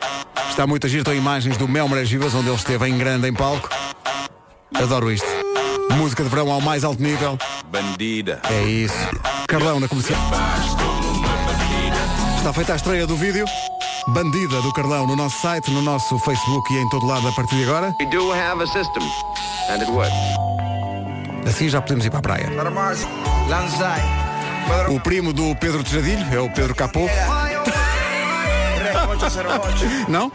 Está 0.49 0.65
muito 0.65 0.87
a 0.87 0.89
giro, 0.89 1.01
estão 1.01 1.13
imagens 1.13 1.57
do 1.57 1.67
Mel 1.67 1.87
Marés 1.87 2.09
Vivas, 2.09 2.33
onde 2.33 2.47
ele 2.47 2.55
esteve 2.55 2.87
em 2.87 2.97
grande 2.97 3.27
em 3.27 3.33
palco. 3.33 3.69
Adoro 4.75 5.11
isto. 5.11 5.27
Música 5.91 6.23
de 6.23 6.29
verão 6.29 6.51
ao 6.51 6.61
mais 6.61 6.83
alto 6.83 7.01
nível. 7.01 7.37
Bandida. 7.71 8.41
É 8.49 8.63
isso. 8.63 8.95
Carlão 9.47 9.79
na 9.79 9.87
comercial. 9.87 10.19
Está 12.37 12.53
feita 12.53 12.73
a 12.73 12.75
estreia 12.75 13.05
do 13.07 13.15
vídeo. 13.15 13.45
Bandida 14.09 14.61
do 14.61 14.71
Carlão 14.73 15.05
no 15.05 15.15
nosso 15.15 15.41
site, 15.41 15.69
no 15.69 15.81
nosso 15.81 16.17
Facebook 16.19 16.73
e 16.73 16.77
em 16.77 16.89
todo 16.89 17.05
lado 17.05 17.27
a 17.27 17.31
partir 17.33 17.55
de 17.57 17.63
agora. 17.63 17.93
We 17.99 18.05
do 18.07 18.31
have 18.31 18.63
a 18.63 18.67
system, 18.67 19.03
and 19.69 19.81
it 19.81 19.91
works. 19.91 20.76
Assim 21.47 21.69
já 21.69 21.81
podemos 21.81 22.05
ir 22.05 22.09
para 22.09 22.19
a 22.19 22.21
praia. 22.21 22.49
O 24.89 24.99
primo 24.99 25.31
do 25.31 25.55
Pedro 25.55 25.83
Tejadilho 25.83 26.25
é 26.31 26.39
o 26.39 26.49
Pedro 26.49 26.75
Capô. 26.75 27.07
Não? 30.07 30.31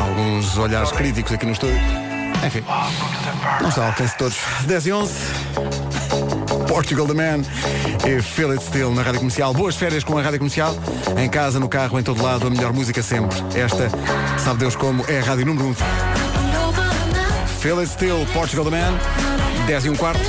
Alguns 0.00 0.58
olhares 0.58 0.90
críticos 0.92 1.32
aqui 1.32 1.46
no 1.46 1.52
estúdio. 1.52 1.78
Enfim, 2.44 2.64
não 3.60 3.68
está 3.68 3.82
ao 3.82 3.88
alcance 3.88 4.12
de 4.12 4.18
todos. 4.18 4.38
10 4.66 4.86
e 4.86 4.92
11. 4.92 5.12
Portugal 6.66 7.06
the 7.06 7.14
Man 7.14 7.42
e 8.08 8.22
Feel 8.22 8.52
It 8.52 8.64
Still 8.64 8.94
na 8.94 9.02
Rádio 9.02 9.20
Comercial. 9.20 9.52
Boas 9.52 9.76
férias 9.76 10.04
com 10.04 10.16
a 10.16 10.22
Rádio 10.22 10.38
Comercial. 10.38 10.74
Em 11.18 11.28
casa, 11.28 11.60
no 11.60 11.68
carro, 11.68 11.98
em 11.98 12.02
todo 12.02 12.22
lado, 12.22 12.46
a 12.46 12.50
melhor 12.50 12.72
música 12.72 13.02
sempre. 13.02 13.36
Esta, 13.54 13.90
sabe 14.38 14.60
Deus 14.60 14.74
como, 14.74 15.04
é 15.08 15.20
a 15.20 15.22
Rádio 15.22 15.46
Número 15.46 15.68
1. 15.68 15.74
Feel 17.60 17.80
It 17.80 17.90
Still, 17.90 18.26
Portugal 18.32 18.64
the 18.64 18.70
Man. 18.70 19.29
10 19.70 19.84
e 19.84 19.90
um 19.90 19.94
quarto. 19.94 20.20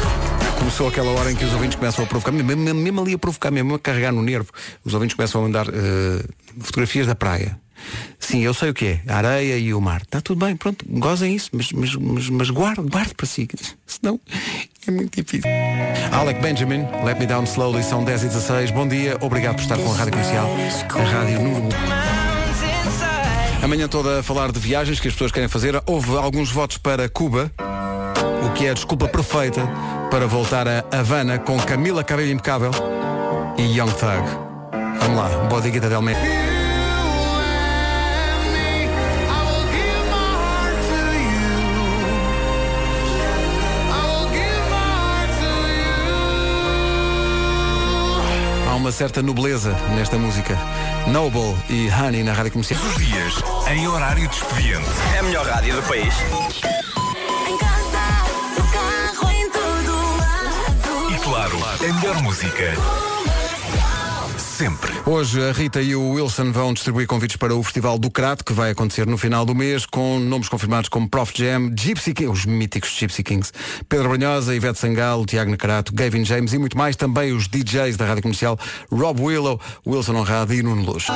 Começou 0.60 0.88
aquela 0.88 1.10
hora 1.14 1.32
em 1.32 1.36
que 1.36 1.44
os 1.44 1.52
ouvintes 1.52 1.76
começam 1.76 2.06
a 2.06 2.08
provocar, 2.08 2.32
mesmo, 2.32 2.76
mesmo- 2.76 3.02
ali 3.02 3.16
a 3.16 3.18
provocar, 3.18 3.50
mesmo 3.50 3.74
a 3.74 3.80
carregar 3.80 4.12
no 4.12 4.22
nervo. 4.22 4.52
Os 4.86 4.94
ouvintes 4.94 5.16
começam 5.16 5.42
a 5.42 5.44
mandar 5.46 5.66
eh, 5.68 6.24
fotografias 6.60 7.08
da 7.08 7.16
praia. 7.16 7.60
Sim, 8.20 8.42
eu 8.42 8.54
sei 8.54 8.70
o 8.70 8.74
que 8.76 8.86
é. 8.86 9.02
A 9.08 9.18
areia 9.18 9.58
e 9.58 9.74
o 9.74 9.82
mar. 9.82 10.04
Está 10.04 10.22
tudo 10.22 10.46
bem, 10.46 10.56
pronto, 10.56 10.86
gozem 10.88 11.34
isso, 11.34 11.50
mas, 11.54 11.72
mas, 11.72 11.96
mas, 11.96 12.30
mas 12.30 12.50
guarde, 12.52 12.84
guarde 12.84 13.16
para 13.16 13.26
si. 13.26 13.48
Senão 13.88 14.20
é 14.88 14.92
muito 14.92 15.20
difícil. 15.20 15.50
Alec 16.12 16.40
Benjamin, 16.40 16.86
Let 17.04 17.18
Me 17.18 17.26
Down 17.26 17.46
Slowly, 17.46 17.82
são 17.82 18.04
10 18.04 18.22
e 18.26 18.28
16 18.28 18.70
Bom 18.70 18.88
dia, 18.88 19.18
obrigado 19.22 19.56
por 19.56 19.64
estar 19.64 19.78
com 19.80 19.92
a 19.92 19.96
Rádio 19.96 20.12
Comercial, 20.12 20.56
a 20.88 21.02
Rádio 21.02 21.42
Número 21.42 21.64
1. 21.64 21.70
Amanhã 23.64 23.88
toda 23.88 24.20
a 24.20 24.24
falar 24.24 24.52
de 24.52 24.60
viagens 24.60 25.00
que 25.00 25.08
as 25.08 25.16
pessoas 25.16 25.32
querem 25.32 25.50
fazer. 25.50 25.82
Houve 25.88 26.16
alguns 26.16 26.52
votos 26.52 26.78
para 26.78 27.10
Cuba, 27.10 27.52
o 28.46 28.52
que 28.54 28.66
é 28.66 28.72
a 28.72 28.74
desculpa 28.74 29.08
perfeita 29.08 29.62
para 30.10 30.28
voltar 30.28 30.68
a 30.68 30.84
Havana 30.92 31.40
com 31.40 31.58
Camila 31.60 32.04
Cabello 32.04 32.32
Impecável 32.32 32.72
e 33.58 33.64
Young 33.64 33.92
Thug. 33.92 34.24
Vamos 35.00 35.18
lá, 35.18 35.30
Bodiguita 35.50 35.90
del 35.90 36.02
Meio. 36.02 36.18
Há 48.68 48.76
uma 48.76 48.92
certa 48.92 49.22
nobleza 49.22 49.76
nesta 49.96 50.18
música. 50.18 50.58
Noble 51.08 51.56
e 51.70 51.90
Honey 51.90 52.24
na 52.24 52.34
rádio 52.34 52.52
comercial. 52.52 52.80
Os 52.82 52.96
dias 52.96 53.44
em 53.70 53.88
horário 53.88 54.28
de 54.28 54.36
expediente. 54.36 54.90
É 55.16 55.20
a 55.20 55.24
melhor 55.24 55.46
rádio 55.46 55.76
do 55.76 55.84
país. 55.84 56.14
Claro, 61.52 61.86
a 61.86 61.94
melhor 61.94 62.24
música. 62.24 62.74
Sempre. 64.38 64.94
Hoje 65.06 65.44
a 65.44 65.52
Rita 65.52 65.82
e 65.82 65.96
o 65.96 66.12
Wilson 66.12 66.52
vão 66.52 66.74
distribuir 66.74 67.08
convites 67.08 67.36
para 67.36 67.54
o 67.54 67.62
Festival 67.62 68.00
do 68.00 68.10
Crato, 68.10 68.46
que 68.46 68.54
vai 68.54 68.72
acontecer 68.72 69.06
no 69.06 69.18
final 69.18 69.44
do 69.44 69.54
mês, 69.54 69.86
com 69.86 70.18
nomes 70.20 70.48
confirmados 70.48 70.88
como 70.88 71.10
Prof 71.10 71.34
Jam, 71.36 71.72
Gypsy 71.76 72.14
Kings, 72.14 72.32
os 72.32 72.46
míticos 72.46 72.92
Gypsy 72.92 73.24
Kings, 73.24 73.52
Pedro 73.90 74.10
Brunhosa, 74.10 74.56
Ivete 74.56 74.80
Sangalo, 74.80 75.26
Tiago 75.26 75.52
Necarato, 75.52 75.94
Gavin 75.94 76.24
James 76.24 76.54
e 76.54 76.58
muito 76.58 76.78
mais. 76.78 76.96
Também 76.96 77.34
os 77.34 77.48
DJs 77.48 77.98
da 77.98 78.06
Rádio 78.06 78.24
Comercial, 78.24 78.58
Rob 78.90 79.22
Willow, 79.22 79.60
Wilson 79.86 80.16
Honrado 80.16 80.54
e 80.54 80.64
Nuno 80.64 80.84
Luz. 80.84 81.08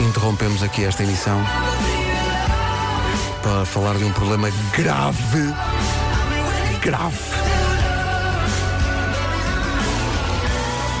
Interrompemos 0.00 0.62
aqui 0.62 0.84
esta 0.84 1.02
emissão 1.02 1.42
para 3.42 3.64
falar 3.64 3.96
de 3.96 4.04
um 4.04 4.12
problema 4.12 4.48
grave. 4.76 5.54
Grave. 6.80 7.16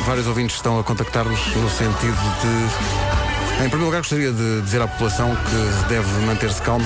Vários 0.04 0.26
ouvintes 0.26 0.56
estão 0.56 0.78
a 0.78 0.84
contactar-nos 0.84 1.38
no 1.54 1.70
sentido 1.70 2.18
de. 2.40 3.64
Em 3.64 3.68
primeiro 3.68 3.84
lugar, 3.86 4.00
gostaria 4.00 4.32
de 4.32 4.62
dizer 4.62 4.82
à 4.82 4.88
população 4.88 5.36
que 5.36 5.88
deve 5.88 6.08
manter-se 6.26 6.60
calma 6.62 6.84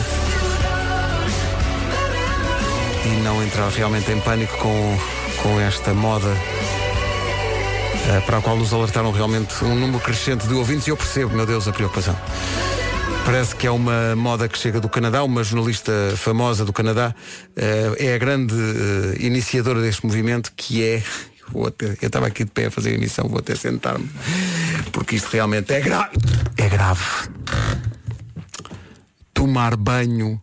e 3.05 3.09
não 3.23 3.43
entrar 3.43 3.69
realmente 3.71 4.11
em 4.13 4.21
pânico 4.21 4.57
com, 4.59 4.99
com 5.43 5.61
esta 5.61 5.95
moda 5.95 6.29
eh, 8.09 8.21
para 8.27 8.39
a 8.39 8.43
qual 8.43 8.57
nos 8.57 8.73
alertaram 8.73 9.11
realmente 9.11 9.65
um 9.65 9.75
número 9.75 10.01
crescente 10.01 10.47
de 10.47 10.55
ouvintes 10.55 10.87
e 10.87 10.91
eu 10.91 10.97
percebo, 10.97 11.35
meu 11.35 11.47
Deus, 11.47 11.67
a 11.67 11.73
preocupação. 11.73 12.17
Parece 13.27 13.57
que 13.57 13.67
é 13.67 13.71
uma 13.71 14.15
moda 14.15 14.49
que 14.49 14.57
chega 14.57 14.81
do 14.81 14.89
Canadá, 14.89 15.25
uma 15.25 15.43
jornalista 15.43 15.93
famosa 16.17 16.65
do 16.65 16.73
Canadá 16.73 17.13
eh, 17.57 17.93
é 17.99 18.15
a 18.15 18.19
grande 18.19 18.55
eh, 18.55 19.17
iniciadora 19.27 19.81
deste 19.83 20.07
movimento 20.07 20.53
que 20.57 20.85
é. 20.85 21.03
até- 21.67 21.97
eu 22.01 22.07
estava 22.07 22.29
aqui 22.29 22.45
de 22.45 22.53
pé 22.53 22.67
a 22.67 22.71
fazer 22.71 22.91
a 22.91 22.95
emissão, 22.95 23.29
vou 23.29 23.41
até 23.41 23.57
sentar-me, 23.57 24.09
porque 24.93 25.17
isto 25.17 25.29
realmente 25.31 25.73
é 25.75 25.81
grave. 25.81 26.17
É 26.57 26.69
grave. 26.69 27.05
Tomar 29.35 29.77
banho 29.77 30.41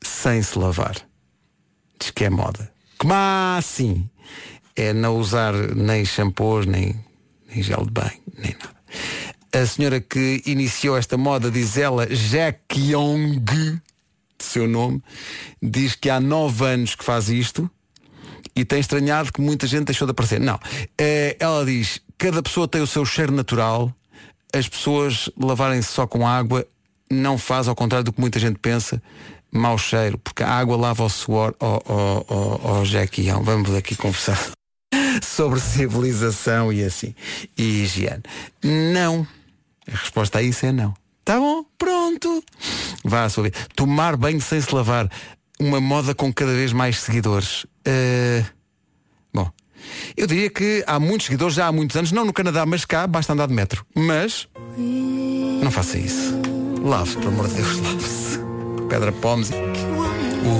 sem 0.00 0.40
se 0.42 0.56
lavar. 0.56 0.94
Diz 1.98 2.10
que 2.12 2.24
é 2.24 2.30
moda. 2.30 2.72
Como 2.98 3.12
assim? 3.58 4.08
É 4.76 4.92
não 4.92 5.16
usar 5.16 5.52
nem 5.74 6.04
shampoos, 6.04 6.66
nem, 6.66 6.94
nem 7.48 7.62
gel 7.62 7.84
de 7.84 7.90
banho, 7.90 8.20
nem 8.38 8.52
nada. 8.52 8.73
A 9.54 9.64
senhora 9.66 10.00
que 10.00 10.42
iniciou 10.46 10.98
esta 10.98 11.16
moda, 11.16 11.48
diz 11.48 11.76
ela, 11.76 12.08
Jack 12.08 12.76
Young, 12.76 13.40
seu 14.36 14.66
nome, 14.66 15.00
diz 15.62 15.94
que 15.94 16.10
há 16.10 16.18
nove 16.18 16.66
anos 16.66 16.96
que 16.96 17.04
faz 17.04 17.28
isto 17.28 17.70
e 18.56 18.64
tem 18.64 18.80
estranhado 18.80 19.32
que 19.32 19.40
muita 19.40 19.68
gente 19.68 19.84
deixou 19.84 20.08
de 20.08 20.10
aparecer. 20.10 20.40
Não. 20.40 20.58
Eh, 20.98 21.36
ela 21.38 21.64
diz, 21.64 22.00
cada 22.18 22.42
pessoa 22.42 22.66
tem 22.66 22.80
o 22.80 22.86
seu 22.86 23.06
cheiro 23.06 23.32
natural, 23.32 23.94
as 24.52 24.68
pessoas 24.68 25.30
lavarem-se 25.40 25.88
só 25.88 26.04
com 26.04 26.26
água 26.26 26.66
não 27.08 27.38
faz, 27.38 27.68
ao 27.68 27.76
contrário 27.76 28.04
do 28.04 28.12
que 28.12 28.20
muita 28.20 28.40
gente 28.40 28.58
pensa, 28.58 29.00
mau 29.52 29.78
cheiro, 29.78 30.18
porque 30.18 30.42
a 30.42 30.50
água 30.50 30.76
lava 30.76 31.04
o 31.04 31.08
suor 31.08 31.54
oh, 31.60 31.80
oh, 31.88 32.24
oh, 32.28 32.80
oh, 32.80 32.84
Jack 32.84 33.22
Young. 33.22 33.44
Vamos 33.44 33.72
aqui 33.72 33.94
conversar 33.94 34.50
sobre 35.22 35.60
civilização 35.60 36.72
e 36.72 36.82
assim, 36.82 37.14
e 37.56 37.84
higiene. 37.84 38.24
Não. 38.64 39.24
A 39.92 39.96
resposta 39.96 40.38
a 40.38 40.42
isso 40.42 40.66
é 40.66 40.72
não. 40.72 40.94
Tá 41.24 41.38
bom? 41.38 41.64
Pronto. 41.78 42.42
Vá 43.04 43.24
à 43.24 43.28
sua 43.28 43.44
vida. 43.44 43.58
Tomar 43.74 44.16
banho 44.16 44.40
sem 44.40 44.60
se 44.60 44.74
lavar. 44.74 45.10
Uma 45.58 45.80
moda 45.80 46.14
com 46.14 46.32
cada 46.32 46.52
vez 46.52 46.72
mais 46.72 46.98
seguidores. 46.98 47.64
Eh, 47.84 48.44
Bom, 49.32 49.50
eu 50.16 50.26
diria 50.26 50.48
que 50.50 50.84
há 50.86 50.98
muitos 51.00 51.26
seguidores 51.26 51.54
já 51.54 51.66
há 51.66 51.72
muitos 51.72 51.96
anos, 51.96 52.12
não 52.12 52.24
no 52.24 52.32
Canadá, 52.32 52.64
mas 52.66 52.84
cá, 52.84 53.06
basta 53.06 53.32
andar 53.32 53.48
de 53.48 53.54
metro. 53.54 53.84
Mas 53.94 54.48
não 55.62 55.70
faça 55.70 55.98
isso. 55.98 56.34
Lave-se, 56.82 57.16
pelo 57.16 57.28
amor 57.28 57.48
de 57.48 57.54
Deus, 57.54 57.78
lave-se. 57.80 58.38
Pedra 58.88 59.12
Pomes. 59.12 59.50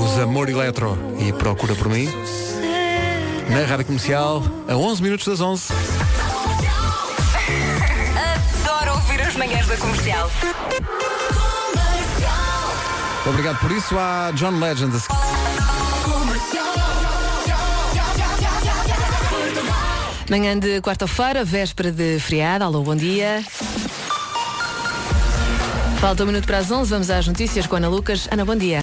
Usa 0.03 0.23
Amor 0.25 0.49
Eletro 0.49 0.99
e 1.21 1.33
procura 1.35 1.75
por 1.75 1.89
mim. 1.91 2.09
Na 3.51 3.67
Rádio 3.67 3.85
Comercial, 3.85 4.43
a 4.67 4.75
11 4.75 5.03
minutos 5.03 5.27
das 5.27 5.41
11. 5.41 5.69
Ouvir 9.15 9.29
as 9.29 9.37
manhãs 9.37 9.67
da 9.67 9.77
comercial. 9.77 10.31
Obrigado 13.27 13.59
por 13.61 13.71
isso 13.71 13.97
à 13.97 14.33
John 14.35 14.59
Legend. 14.59 14.97
a. 14.97 15.01
Manhã 20.31 20.59
de 20.59 20.81
quarta-feira, 20.81 21.45
véspera 21.45 21.93
de 21.93 22.19
feriado. 22.19 22.65
Alô, 22.65 22.83
bom 22.83 22.97
dia. 22.97 23.45
Falta 26.01 26.25
um 26.25 26.27
minuto 26.27 26.47
para 26.47 26.59
as 26.59 26.71
11, 26.71 26.91
vamos 26.91 27.11
às 27.11 27.27
notícias 27.27 27.67
com 27.67 27.77
a 27.77 27.79
Ana 27.79 27.89
Lucas. 27.89 28.29
Ana, 28.31 28.45
bom 28.45 28.57
dia. 28.57 28.81